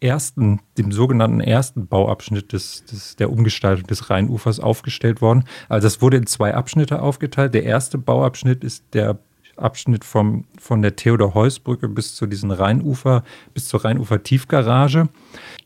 ersten, 0.00 0.60
dem 0.76 0.92
sogenannten 0.92 1.40
ersten 1.40 1.86
Bauabschnitt 1.86 2.52
des, 2.52 2.84
des, 2.84 3.16
der 3.16 3.30
Umgestaltung 3.30 3.86
des 3.86 4.10
Rheinufers 4.10 4.60
aufgestellt 4.60 5.20
worden. 5.20 5.44
Also 5.68 5.86
es 5.86 6.00
wurde 6.00 6.16
in 6.16 6.26
zwei 6.26 6.54
Abschnitte 6.54 7.02
aufgeteilt. 7.02 7.54
Der 7.54 7.64
erste 7.64 7.98
Bauabschnitt 7.98 8.62
ist 8.62 8.84
der 8.94 9.18
Abschnitt 9.56 10.04
vom, 10.04 10.44
von 10.58 10.82
der 10.82 10.94
Theodor-Heuss-Brücke 10.94 11.88
bis 11.88 12.14
zu 12.14 12.26
diesem 12.26 12.52
Rheinufer, 12.52 13.24
bis 13.54 13.66
zur 13.66 13.84
Rheinufer-Tiefgarage. 13.84 15.08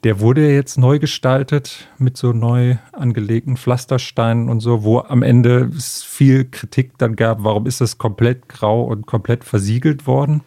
Der 0.04 0.20
wurde 0.20 0.50
jetzt 0.50 0.78
neu 0.78 0.98
gestaltet 0.98 1.88
mit 1.98 2.16
so 2.16 2.32
neu 2.32 2.76
angelegten 2.92 3.58
Pflastersteinen 3.58 4.48
und 4.48 4.60
so, 4.60 4.82
wo 4.82 5.00
am 5.00 5.22
Ende 5.22 5.70
es 5.76 6.02
viel 6.02 6.46
Kritik 6.46 6.96
dann 6.98 7.16
gab, 7.16 7.44
warum 7.44 7.66
ist 7.66 7.82
das 7.82 7.98
komplett 7.98 8.48
grau 8.48 8.84
und 8.84 9.06
komplett 9.06 9.44
versiegelt 9.44 10.06
worden 10.06 10.42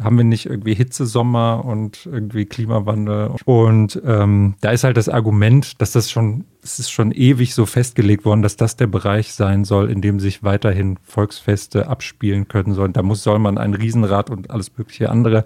haben 0.00 0.16
wir 0.16 0.24
nicht 0.24 0.46
irgendwie 0.46 0.74
Hitzesommer 0.74 1.64
und 1.64 2.06
irgendwie 2.06 2.44
Klimawandel. 2.44 3.34
Und 3.44 4.00
ähm, 4.04 4.54
da 4.60 4.70
ist 4.70 4.84
halt 4.84 4.96
das 4.96 5.08
Argument, 5.08 5.80
dass 5.80 5.92
das 5.92 6.10
schon, 6.10 6.44
es 6.62 6.78
ist 6.78 6.90
schon 6.90 7.12
ewig 7.12 7.54
so 7.54 7.66
festgelegt 7.66 8.24
worden, 8.24 8.42
dass 8.42 8.56
das 8.56 8.76
der 8.76 8.86
Bereich 8.86 9.32
sein 9.34 9.64
soll, 9.64 9.90
in 9.90 10.00
dem 10.00 10.20
sich 10.20 10.42
weiterhin 10.42 10.98
Volksfeste 11.02 11.88
abspielen 11.88 12.48
können 12.48 12.74
sollen. 12.74 12.92
Da 12.92 13.02
muss, 13.02 13.22
soll 13.22 13.38
man 13.38 13.58
ein 13.58 13.74
Riesenrad 13.74 14.30
und 14.30 14.50
alles 14.50 14.76
mögliche 14.76 15.10
andere 15.10 15.44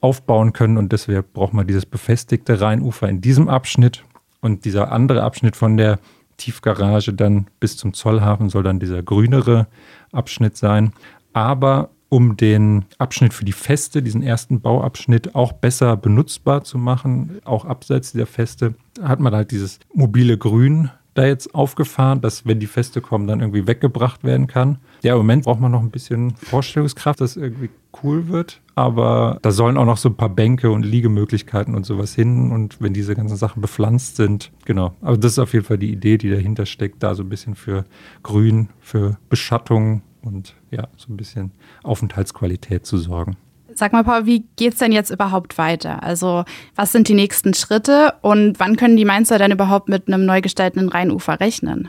aufbauen 0.00 0.52
können. 0.52 0.76
Und 0.76 0.92
deswegen 0.92 1.24
braucht 1.32 1.52
man 1.52 1.66
dieses 1.66 1.86
befestigte 1.86 2.60
Rheinufer 2.60 3.08
in 3.08 3.20
diesem 3.20 3.48
Abschnitt. 3.48 4.04
Und 4.40 4.64
dieser 4.64 4.90
andere 4.92 5.22
Abschnitt 5.22 5.56
von 5.56 5.76
der 5.76 5.98
Tiefgarage 6.38 7.12
dann 7.12 7.46
bis 7.60 7.76
zum 7.76 7.92
Zollhafen 7.92 8.48
soll 8.48 8.62
dann 8.62 8.80
dieser 8.80 9.02
grünere 9.02 9.66
Abschnitt 10.12 10.56
sein. 10.56 10.92
Aber 11.32 11.90
um 12.10 12.36
den 12.36 12.84
Abschnitt 12.98 13.32
für 13.32 13.46
die 13.46 13.52
Feste, 13.52 14.02
diesen 14.02 14.22
ersten 14.22 14.60
Bauabschnitt, 14.60 15.34
auch 15.34 15.52
besser 15.52 15.96
benutzbar 15.96 16.64
zu 16.64 16.76
machen, 16.76 17.40
auch 17.44 17.64
abseits 17.64 18.12
dieser 18.12 18.26
Feste, 18.26 18.74
hat 19.00 19.20
man 19.20 19.34
halt 19.34 19.52
dieses 19.52 19.78
mobile 19.94 20.36
Grün 20.36 20.90
da 21.14 21.26
jetzt 21.26 21.54
aufgefahren, 21.54 22.20
dass 22.20 22.46
wenn 22.46 22.60
die 22.60 22.66
Feste 22.66 23.00
kommen, 23.00 23.26
dann 23.26 23.40
irgendwie 23.40 23.66
weggebracht 23.66 24.24
werden 24.24 24.46
kann. 24.46 24.78
Ja, 25.02 25.12
im 25.12 25.18
Moment 25.18 25.44
braucht 25.44 25.60
man 25.60 25.72
noch 25.72 25.82
ein 25.82 25.90
bisschen 25.90 26.34
Vorstellungskraft, 26.36 27.20
dass 27.20 27.36
irgendwie 27.36 27.70
cool 28.02 28.28
wird, 28.28 28.60
aber 28.74 29.38
da 29.42 29.50
sollen 29.50 29.76
auch 29.76 29.84
noch 29.84 29.96
so 29.96 30.08
ein 30.08 30.16
paar 30.16 30.28
Bänke 30.28 30.70
und 30.70 30.84
Liegemöglichkeiten 30.84 31.74
und 31.74 31.84
sowas 31.84 32.14
hin 32.14 32.52
und 32.52 32.80
wenn 32.80 32.92
diese 32.92 33.14
ganzen 33.14 33.36
Sachen 33.36 33.60
bepflanzt 33.60 34.16
sind, 34.16 34.52
genau. 34.64 34.94
Aber 35.00 35.16
das 35.16 35.32
ist 35.32 35.38
auf 35.38 35.52
jeden 35.52 35.64
Fall 35.64 35.78
die 35.78 35.92
Idee, 35.92 36.18
die 36.18 36.30
dahinter 36.30 36.66
steckt, 36.66 37.02
da 37.02 37.14
so 37.14 37.22
ein 37.22 37.28
bisschen 37.28 37.54
für 37.54 37.84
Grün, 38.22 38.68
für 38.80 39.16
Beschattung 39.28 40.02
und 40.22 40.54
ja, 40.70 40.88
so 40.96 41.12
ein 41.12 41.16
bisschen 41.16 41.52
Aufenthaltsqualität 41.82 42.86
zu 42.86 42.98
sorgen. 42.98 43.36
Sag 43.74 43.92
mal, 43.92 44.04
Paul, 44.04 44.26
wie 44.26 44.44
geht 44.56 44.72
es 44.72 44.78
denn 44.78 44.92
jetzt 44.92 45.10
überhaupt 45.10 45.56
weiter? 45.56 46.02
Also, 46.02 46.44
was 46.74 46.92
sind 46.92 47.08
die 47.08 47.14
nächsten 47.14 47.54
Schritte 47.54 48.14
und 48.20 48.58
wann 48.58 48.76
können 48.76 48.96
die 48.96 49.04
Mainzer 49.04 49.38
denn 49.38 49.52
überhaupt 49.52 49.88
mit 49.88 50.08
einem 50.08 50.26
neu 50.26 50.40
gestalteten 50.40 50.88
Rheinufer 50.88 51.38
rechnen? 51.38 51.88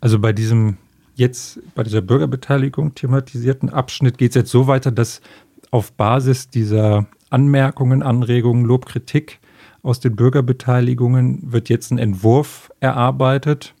Also 0.00 0.18
bei 0.18 0.32
diesem 0.32 0.76
jetzt, 1.14 1.60
bei 1.74 1.82
dieser 1.82 2.00
Bürgerbeteiligung 2.00 2.94
thematisierten 2.94 3.68
Abschnitt 3.68 4.16
geht 4.18 4.30
es 4.30 4.36
jetzt 4.36 4.50
so 4.50 4.66
weiter, 4.66 4.90
dass 4.90 5.20
auf 5.70 5.92
Basis 5.92 6.48
dieser 6.48 7.06
Anmerkungen, 7.28 8.02
Anregungen, 8.02 8.64
Lob, 8.64 8.86
Kritik 8.86 9.38
aus 9.82 10.00
den 10.00 10.16
Bürgerbeteiligungen 10.16 11.52
wird 11.52 11.68
jetzt 11.68 11.90
ein 11.90 11.98
Entwurf 11.98 12.70
erarbeitet, 12.80 13.74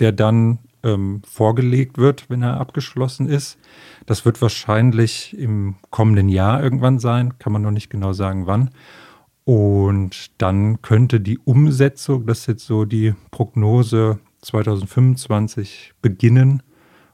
der 0.00 0.12
dann 0.12 0.58
ähm, 0.88 1.22
vorgelegt 1.24 1.98
wird, 1.98 2.30
wenn 2.30 2.42
er 2.42 2.60
abgeschlossen 2.60 3.28
ist. 3.28 3.58
Das 4.06 4.24
wird 4.24 4.40
wahrscheinlich 4.40 5.36
im 5.38 5.76
kommenden 5.90 6.28
Jahr 6.28 6.62
irgendwann 6.62 6.98
sein, 6.98 7.38
kann 7.38 7.52
man 7.52 7.62
noch 7.62 7.70
nicht 7.70 7.90
genau 7.90 8.12
sagen, 8.12 8.46
wann. 8.46 8.70
Und 9.44 10.40
dann 10.42 10.82
könnte 10.82 11.20
die 11.20 11.38
Umsetzung, 11.38 12.26
das 12.26 12.40
ist 12.40 12.46
jetzt 12.48 12.66
so 12.66 12.84
die 12.84 13.14
Prognose 13.30 14.18
2025, 14.42 15.94
beginnen 16.02 16.62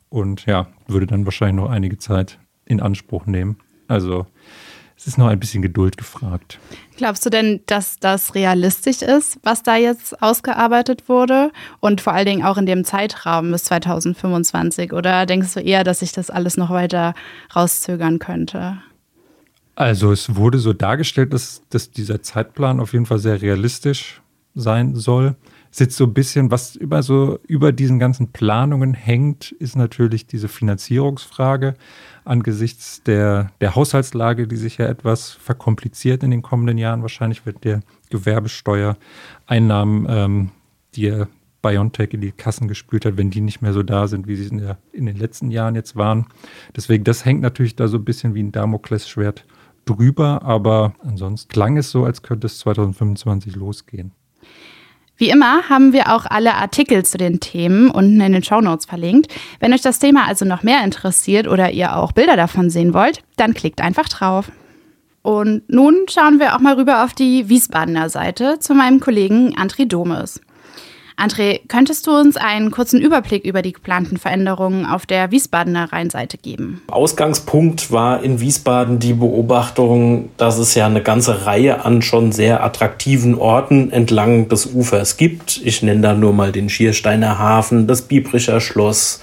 und 0.08 0.46
ja, 0.46 0.68
würde 0.86 1.06
dann 1.06 1.24
wahrscheinlich 1.24 1.62
noch 1.62 1.70
einige 1.70 1.98
Zeit 1.98 2.38
in 2.64 2.80
Anspruch 2.80 3.26
nehmen. 3.26 3.56
Also 3.88 4.26
es 4.96 5.08
ist 5.08 5.18
noch 5.18 5.26
ein 5.26 5.40
bisschen 5.40 5.62
Geduld 5.62 5.96
gefragt. 5.96 6.58
Glaubst 6.96 7.26
du 7.26 7.30
denn, 7.30 7.60
dass 7.66 7.98
das 7.98 8.34
realistisch 8.34 9.02
ist, 9.02 9.38
was 9.42 9.62
da 9.62 9.76
jetzt 9.76 10.22
ausgearbeitet 10.22 11.08
wurde? 11.08 11.50
Und 11.80 12.00
vor 12.00 12.12
allen 12.12 12.26
Dingen 12.26 12.44
auch 12.44 12.56
in 12.56 12.66
dem 12.66 12.84
Zeitraum 12.84 13.50
bis 13.50 13.64
2025? 13.64 14.92
Oder 14.92 15.26
denkst 15.26 15.54
du 15.54 15.60
eher, 15.60 15.82
dass 15.84 15.98
sich 15.98 16.12
das 16.12 16.30
alles 16.30 16.56
noch 16.56 16.70
weiter 16.70 17.14
rauszögern 17.54 18.18
könnte? 18.18 18.78
Also 19.74 20.12
es 20.12 20.36
wurde 20.36 20.58
so 20.58 20.72
dargestellt, 20.72 21.32
dass, 21.32 21.62
dass 21.68 21.90
dieser 21.90 22.22
Zeitplan 22.22 22.78
auf 22.78 22.92
jeden 22.92 23.06
Fall 23.06 23.18
sehr 23.18 23.42
realistisch 23.42 24.22
sein 24.54 24.94
soll. 24.94 25.34
Jetzt 25.76 25.96
so 25.96 26.04
ein 26.04 26.14
bisschen, 26.14 26.50
was 26.50 26.76
über 26.76 27.02
so 27.02 27.38
über 27.46 27.72
diesen 27.72 27.98
ganzen 27.98 28.32
Planungen 28.32 28.94
hängt, 28.94 29.52
ist 29.52 29.76
natürlich 29.76 30.26
diese 30.26 30.48
Finanzierungsfrage 30.48 31.74
angesichts 32.24 33.02
der, 33.02 33.50
der 33.60 33.74
Haushaltslage, 33.74 34.46
die 34.46 34.56
sich 34.56 34.78
ja 34.78 34.86
etwas 34.86 35.30
verkompliziert 35.30 36.22
in 36.22 36.30
den 36.30 36.42
kommenden 36.42 36.78
Jahren. 36.78 37.02
Wahrscheinlich 37.02 37.44
wird 37.44 37.64
der 37.64 37.80
Gewerbesteuereinnahmen, 38.10 40.06
ähm, 40.08 40.50
die 40.94 41.24
BioNTech 41.64 42.12
in 42.12 42.20
die 42.20 42.32
Kassen 42.32 42.68
gespült 42.68 43.06
hat, 43.06 43.16
wenn 43.16 43.30
die 43.30 43.40
nicht 43.40 43.62
mehr 43.62 43.72
so 43.72 43.82
da 43.82 44.06
sind, 44.06 44.28
wie 44.28 44.36
sie 44.36 44.48
in, 44.48 44.58
der, 44.58 44.78
in 44.92 45.06
den 45.06 45.16
letzten 45.16 45.50
Jahren 45.50 45.74
jetzt 45.74 45.96
waren. 45.96 46.26
Deswegen, 46.76 47.04
das 47.04 47.24
hängt 47.24 47.40
natürlich 47.40 47.74
da 47.74 47.88
so 47.88 47.96
ein 47.96 48.04
bisschen 48.04 48.34
wie 48.34 48.42
ein 48.42 48.52
Damoklesschwert 48.52 49.46
drüber, 49.86 50.42
aber 50.42 50.94
ansonsten 51.00 51.48
klang 51.48 51.76
es 51.76 51.90
so, 51.90 52.04
als 52.04 52.22
könnte 52.22 52.46
es 52.46 52.58
2025 52.58 53.56
losgehen. 53.56 54.12
Wie 55.16 55.30
immer 55.30 55.68
haben 55.68 55.92
wir 55.92 56.12
auch 56.12 56.26
alle 56.26 56.54
Artikel 56.54 57.04
zu 57.04 57.18
den 57.18 57.38
Themen 57.38 57.90
unten 57.90 58.20
in 58.20 58.32
den 58.32 58.42
Show 58.42 58.60
Notes 58.60 58.86
verlinkt. 58.86 59.32
Wenn 59.60 59.72
euch 59.72 59.82
das 59.82 60.00
Thema 60.00 60.26
also 60.26 60.44
noch 60.44 60.64
mehr 60.64 60.82
interessiert 60.82 61.46
oder 61.46 61.70
ihr 61.70 61.96
auch 61.96 62.10
Bilder 62.10 62.36
davon 62.36 62.68
sehen 62.68 62.94
wollt, 62.94 63.22
dann 63.36 63.54
klickt 63.54 63.80
einfach 63.80 64.08
drauf. 64.08 64.50
Und 65.22 65.62
nun 65.68 66.06
schauen 66.10 66.40
wir 66.40 66.54
auch 66.54 66.60
mal 66.60 66.74
rüber 66.74 67.04
auf 67.04 67.14
die 67.14 67.48
Wiesbadener 67.48 68.10
Seite 68.10 68.58
zu 68.58 68.74
meinem 68.74 69.00
Kollegen 69.00 69.56
André 69.56 69.86
Domes. 69.86 70.40
André, 71.16 71.60
könntest 71.68 72.06
du 72.06 72.10
uns 72.10 72.36
einen 72.36 72.72
kurzen 72.72 73.00
Überblick 73.00 73.44
über 73.44 73.62
die 73.62 73.72
geplanten 73.72 74.16
Veränderungen 74.16 74.84
auf 74.84 75.06
der 75.06 75.30
Wiesbadener 75.30 75.92
Rheinseite 75.92 76.38
geben? 76.38 76.82
Ausgangspunkt 76.88 77.92
war 77.92 78.22
in 78.22 78.40
Wiesbaden 78.40 78.98
die 78.98 79.12
Beobachtung, 79.12 80.30
dass 80.36 80.58
es 80.58 80.74
ja 80.74 80.86
eine 80.86 81.02
ganze 81.02 81.46
Reihe 81.46 81.84
an 81.84 82.02
schon 82.02 82.32
sehr 82.32 82.64
attraktiven 82.64 83.36
Orten 83.36 83.92
entlang 83.92 84.48
des 84.48 84.66
Ufers 84.66 85.16
gibt. 85.16 85.60
Ich 85.64 85.82
nenne 85.82 86.00
da 86.00 86.14
nur 86.14 86.32
mal 86.32 86.50
den 86.50 86.68
Schiersteiner 86.68 87.38
Hafen, 87.38 87.86
das 87.86 88.02
Biebricher 88.02 88.60
Schloss, 88.60 89.20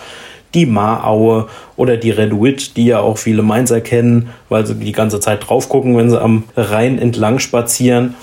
die 0.54 0.66
Maraue 0.66 1.48
oder 1.76 1.98
die 1.98 2.12
Reduit, 2.12 2.78
die 2.78 2.86
ja 2.86 3.00
auch 3.00 3.18
viele 3.18 3.42
Mainzer 3.42 3.82
kennen, 3.82 4.30
weil 4.48 4.66
sie 4.66 4.76
die 4.76 4.92
ganze 4.92 5.20
Zeit 5.20 5.48
drauf 5.48 5.68
gucken, 5.68 5.98
wenn 5.98 6.10
sie 6.10 6.22
am 6.22 6.44
Rhein 6.56 7.00
entlang 7.00 7.40
spazieren 7.40 8.16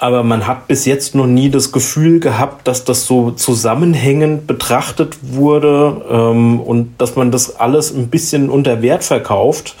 aber 0.00 0.22
man 0.22 0.46
hat 0.46 0.68
bis 0.68 0.84
jetzt 0.84 1.14
noch 1.14 1.26
nie 1.26 1.50
das 1.50 1.72
Gefühl 1.72 2.20
gehabt, 2.20 2.68
dass 2.68 2.84
das 2.84 3.06
so 3.06 3.32
zusammenhängend 3.32 4.46
betrachtet 4.46 5.18
wurde 5.22 6.02
ähm, 6.10 6.60
und 6.60 6.94
dass 6.98 7.16
man 7.16 7.30
das 7.30 7.56
alles 7.56 7.92
ein 7.92 8.08
bisschen 8.08 8.50
unter 8.50 8.82
Wert 8.82 9.04
verkauft. 9.04 9.74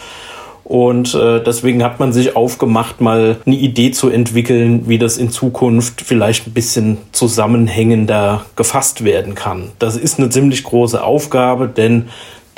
Und 0.64 1.14
äh, 1.14 1.42
deswegen 1.42 1.82
hat 1.82 1.98
man 1.98 2.12
sich 2.12 2.36
aufgemacht, 2.36 3.00
mal 3.00 3.38
eine 3.46 3.56
Idee 3.56 3.90
zu 3.90 4.10
entwickeln, 4.10 4.86
wie 4.86 4.98
das 4.98 5.16
in 5.16 5.30
Zukunft 5.30 6.02
vielleicht 6.02 6.46
ein 6.46 6.52
bisschen 6.52 6.98
zusammenhängender 7.12 8.44
gefasst 8.54 9.02
werden 9.02 9.34
kann. 9.34 9.70
Das 9.78 9.96
ist 9.96 10.18
eine 10.18 10.28
ziemlich 10.28 10.64
große 10.64 11.02
Aufgabe, 11.02 11.68
denn 11.68 12.08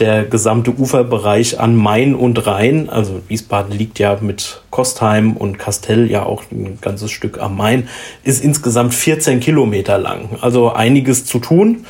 der 0.01 0.25
gesamte 0.25 0.73
Uferbereich 0.73 1.61
an 1.61 1.77
Main 1.77 2.15
und 2.15 2.47
Rhein, 2.47 2.89
also 2.89 3.21
Wiesbaden 3.29 3.77
liegt 3.77 3.99
ja 3.99 4.19
mit 4.21 4.63
Kostheim 4.71 5.37
und 5.37 5.59
Kastell 5.59 6.11
ja 6.11 6.25
auch 6.25 6.43
ein 6.51 6.79
ganzes 6.81 7.11
Stück 7.11 7.39
am 7.41 7.57
Main, 7.57 7.89
ist 8.25 8.43
insgesamt 8.43 8.95
14 8.95 9.41
Kilometer 9.41 9.99
lang. 9.99 10.39
Also 10.41 10.73
einiges 10.73 11.27
zu 11.27 11.39
tun 11.39 11.85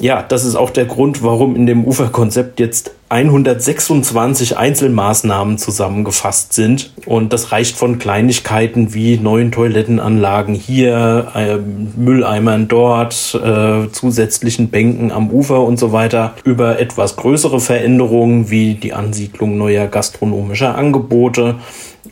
ja, 0.00 0.22
das 0.22 0.44
ist 0.44 0.54
auch 0.54 0.70
der 0.70 0.84
Grund, 0.84 1.22
warum 1.22 1.56
in 1.56 1.66
dem 1.66 1.84
Uferkonzept 1.84 2.60
jetzt 2.60 2.92
126 3.10 4.56
Einzelmaßnahmen 4.58 5.56
zusammengefasst 5.56 6.52
sind. 6.52 6.92
Und 7.06 7.32
das 7.32 7.52
reicht 7.52 7.76
von 7.76 7.98
Kleinigkeiten 7.98 8.92
wie 8.94 9.16
neuen 9.16 9.50
Toilettenanlagen 9.50 10.54
hier, 10.54 11.28
äh, 11.34 11.56
Mülleimern 11.56 12.68
dort, 12.68 13.34
äh, 13.34 13.90
zusätzlichen 13.90 14.68
Bänken 14.68 15.10
am 15.10 15.30
Ufer 15.30 15.62
und 15.62 15.78
so 15.78 15.92
weiter, 15.92 16.34
über 16.44 16.78
etwas 16.78 17.16
größere 17.16 17.60
Veränderungen 17.60 18.50
wie 18.50 18.74
die 18.74 18.92
Ansiedlung 18.92 19.56
neuer 19.56 19.86
gastronomischer 19.86 20.76
Angebote 20.76 21.56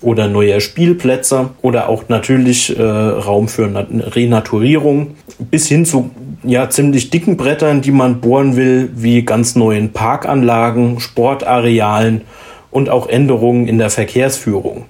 oder 0.01 0.29
neuer 0.29 0.61
Spielplätze 0.61 1.51
oder 1.63 1.89
auch 1.89 2.05
natürlich 2.09 2.77
äh, 2.77 2.83
Raum 2.83 3.49
für 3.49 3.87
Renaturierung 4.15 5.17
bis 5.39 5.67
hin 5.67 5.85
zu 5.85 6.11
ja 6.43 6.69
ziemlich 6.71 7.11
dicken 7.11 7.37
Brettern, 7.37 7.83
die 7.83 7.91
man 7.91 8.21
bohren 8.21 8.57
will, 8.57 8.91
wie 8.95 9.23
ganz 9.23 9.57
neuen 9.57 9.93
Parkanlagen, 9.93 11.01
Sportarealen 11.01 12.23
und 12.71 12.91
auch 12.91 13.09
Änderungen 13.09 13.69
in 13.69 13.79
der 13.79 13.91
Verkehrsführung. 13.91 14.87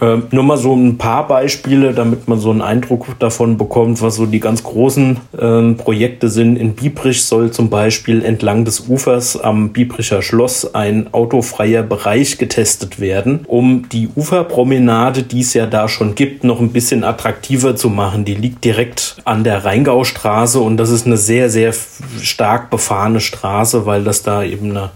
Äh, 0.00 0.18
nur 0.30 0.44
mal 0.44 0.56
so 0.56 0.74
ein 0.74 0.96
paar 0.96 1.26
Beispiele, 1.26 1.92
damit 1.92 2.26
man 2.26 2.38
so 2.38 2.50
einen 2.50 2.62
Eindruck 2.62 3.06
davon 3.18 3.58
bekommt, 3.58 4.00
was 4.00 4.16
so 4.16 4.26
die 4.26 4.40
ganz 4.40 4.62
großen 4.62 5.18
äh, 5.36 5.72
Projekte 5.74 6.28
sind. 6.28 6.56
In 6.56 6.74
Biebrich 6.74 7.24
soll 7.24 7.50
zum 7.50 7.68
Beispiel 7.68 8.24
entlang 8.24 8.64
des 8.64 8.88
Ufers 8.88 9.38
am 9.38 9.70
Biebricher 9.70 10.22
Schloss 10.22 10.74
ein 10.74 11.12
autofreier 11.12 11.82
Bereich 11.82 12.38
getestet 12.38 12.98
werden, 12.98 13.40
um 13.46 13.88
die 13.90 14.08
Uferpromenade, 14.14 15.22
die 15.22 15.40
es 15.40 15.54
ja 15.54 15.66
da 15.66 15.88
schon 15.88 16.14
gibt, 16.14 16.44
noch 16.44 16.60
ein 16.60 16.70
bisschen 16.70 17.04
attraktiver 17.04 17.76
zu 17.76 17.90
machen. 17.90 18.24
Die 18.24 18.34
liegt 18.34 18.64
direkt 18.64 19.16
an 19.24 19.44
der 19.44 19.64
Rheingaustraße 19.64 20.60
und 20.60 20.78
das 20.78 20.90
ist 20.90 21.06
eine 21.06 21.18
sehr, 21.18 21.50
sehr 21.50 21.74
stark 22.20 22.70
befahrene 22.70 23.20
Straße, 23.20 23.84
weil 23.84 24.04
das 24.04 24.22
da 24.22 24.42
eben 24.42 24.70
eine 24.70 24.90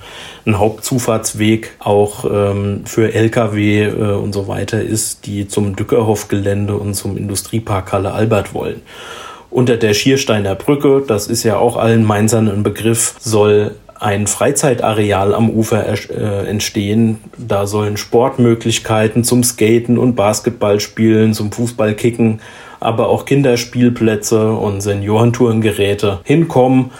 ein 0.47 0.59
Hauptzufahrtsweg 0.59 1.73
auch 1.79 2.25
ähm, 2.31 2.83
für 2.85 3.14
Lkw 3.14 3.85
äh, 3.85 4.14
und 4.14 4.33
so 4.33 4.47
weiter 4.47 4.83
ist, 4.83 4.93
die 5.20 5.48
zum 5.48 5.76
Dückerhof-Gelände 5.76 6.76
und 6.76 6.94
zum 6.94 7.16
Industriepark 7.16 7.92
Halle 7.92 8.12
Albert 8.12 8.54
wollen. 8.54 8.83
Unter 9.50 9.76
der 9.76 9.94
Schiersteiner 9.94 10.54
Brücke, 10.54 11.02
das 11.07 11.28
ist 11.28 11.44
ja 11.44 11.57
auch 11.57 11.76
allen 11.76 12.04
Mainzern 12.04 12.48
ein 12.48 12.62
Begriff, 12.62 13.14
soll 13.20 13.76
ein 14.00 14.26
Freizeitareal 14.26 15.35
am 15.35 15.48
Ufer 15.50 15.87
äh, 15.87 16.48
entstehen. 16.48 17.20
Da 17.38 17.66
sollen 17.66 17.96
Sportmöglichkeiten 17.96 19.24
zum 19.24 19.44
Skaten 19.44 19.98
und 19.98 20.16
Basketballspielen, 20.16 21.35
zum 21.35 21.52
Fußballkicken, 21.52 22.40
aber 22.80 23.09
auch 23.09 23.24
Kinderspielplätze 23.24 24.52
und 24.52 24.80
Seniorentourengeräte 24.80 26.20
hinkommen 26.24 26.90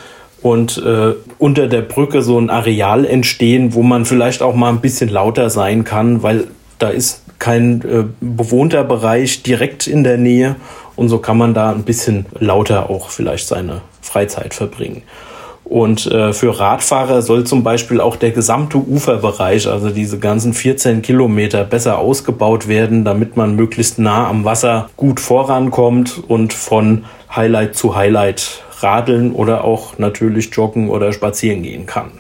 und 0.45 0.77
äh, 0.79 1.15
unter 1.39 1.69
der 1.69 1.83
Brücke 1.83 2.23
so 2.23 2.39
ein 2.39 2.51
Areal 2.51 3.05
entstehen, 3.05 3.75
wo 3.75 3.83
man 3.83 4.05
vielleicht 4.05 4.43
auch 4.43 4.55
mal 4.55 4.69
ein 4.69 4.81
bisschen 4.81 5.09
lauter 5.09 5.51
sein 5.51 5.85
kann, 5.85 6.23
weil 6.23 6.49
da 6.79 6.89
ist 6.89 7.24
kein 7.39 7.83
äh, 7.83 8.05
bewohnter 8.21 8.85
Bereich 8.85 9.43
direkt 9.43 9.87
in 9.87 10.05
der 10.05 10.19
Nähe 10.19 10.57
und 10.97 11.09
so 11.09 11.19
kann 11.19 11.39
man 11.39 11.55
da 11.55 11.71
ein 11.71 11.83
bisschen 11.83 12.27
lauter 12.39 12.91
auch 12.91 13.11
vielleicht 13.11 13.49
seine 13.49 13.83
Freizeit 14.01 14.55
verbringen. 14.55 15.03
Und 15.65 16.07
äh, 16.07 16.35
für 16.35 16.61
Radfahrer 16.61 17.23
soll 17.23 17.45
zum 17.45 17.63
Beispiel 17.63 18.01
auch 18.01 18.17
der 18.17 18.33
gesamte 18.33 18.77
Uferbereich, 18.77 19.67
also 19.67 19.89
diese 19.89 20.19
ganzen 20.19 20.53
14 20.53 21.01
Kilometer, 21.01 21.65
besser 21.65 21.99
ausgebaut 21.99 22.69
werden, 22.69 23.05
damit 23.05 23.37
man 23.37 23.57
möglichst 23.57 23.99
nah 23.99 24.29
am 24.29 24.45
Wasser 24.45 24.91
gut 24.97 25.21
vorankommt 25.21 26.23
und 26.29 26.53
von 26.53 27.07
Highlight 27.35 27.77
zu 27.77 27.97
Highlight 27.97 28.63
radeln 28.81 29.33
oder 29.33 29.65
auch 29.65 29.99
natürlich 29.99 30.51
joggen 30.55 30.91
oder 30.91 31.13
spazieren 31.13 31.63
gehen 31.63 31.87
kann. 31.87 32.13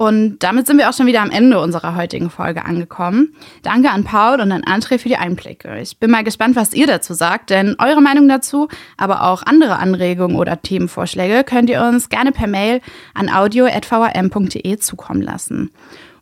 Und 0.00 0.38
damit 0.38 0.66
sind 0.66 0.78
wir 0.78 0.88
auch 0.88 0.94
schon 0.94 1.04
wieder 1.04 1.20
am 1.20 1.30
Ende 1.30 1.60
unserer 1.60 1.94
heutigen 1.94 2.30
Folge 2.30 2.64
angekommen. 2.64 3.34
Danke 3.62 3.90
an 3.90 4.02
Paul 4.02 4.40
und 4.40 4.50
an 4.50 4.62
André 4.62 4.98
für 4.98 5.10
die 5.10 5.18
Einblicke. 5.18 5.78
Ich 5.78 5.98
bin 5.98 6.10
mal 6.10 6.24
gespannt, 6.24 6.56
was 6.56 6.72
ihr 6.72 6.86
dazu 6.86 7.12
sagt, 7.12 7.50
denn 7.50 7.76
eure 7.78 8.00
Meinung 8.00 8.26
dazu, 8.26 8.68
aber 8.96 9.24
auch 9.24 9.42
andere 9.42 9.76
Anregungen 9.76 10.38
oder 10.38 10.62
Themenvorschläge 10.62 11.44
könnt 11.44 11.68
ihr 11.68 11.82
uns 11.82 12.08
gerne 12.08 12.32
per 12.32 12.46
Mail 12.46 12.80
an 13.12 13.28
audio.vrm.de 13.28 14.78
zukommen 14.78 15.20
lassen. 15.20 15.70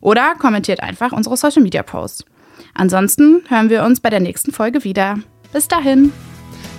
Oder 0.01 0.35
kommentiert 0.37 0.83
einfach 0.83 1.13
unsere 1.13 1.37
Social 1.37 1.63
Media 1.63 1.81
Posts. 1.81 2.25
Ansonsten 2.73 3.43
hören 3.47 3.69
wir 3.69 3.85
uns 3.85 4.01
bei 4.01 4.09
der 4.09 4.19
nächsten 4.19 4.51
Folge 4.51 4.83
wieder. 4.83 5.19
Bis 5.53 5.69
dahin. 5.69 6.11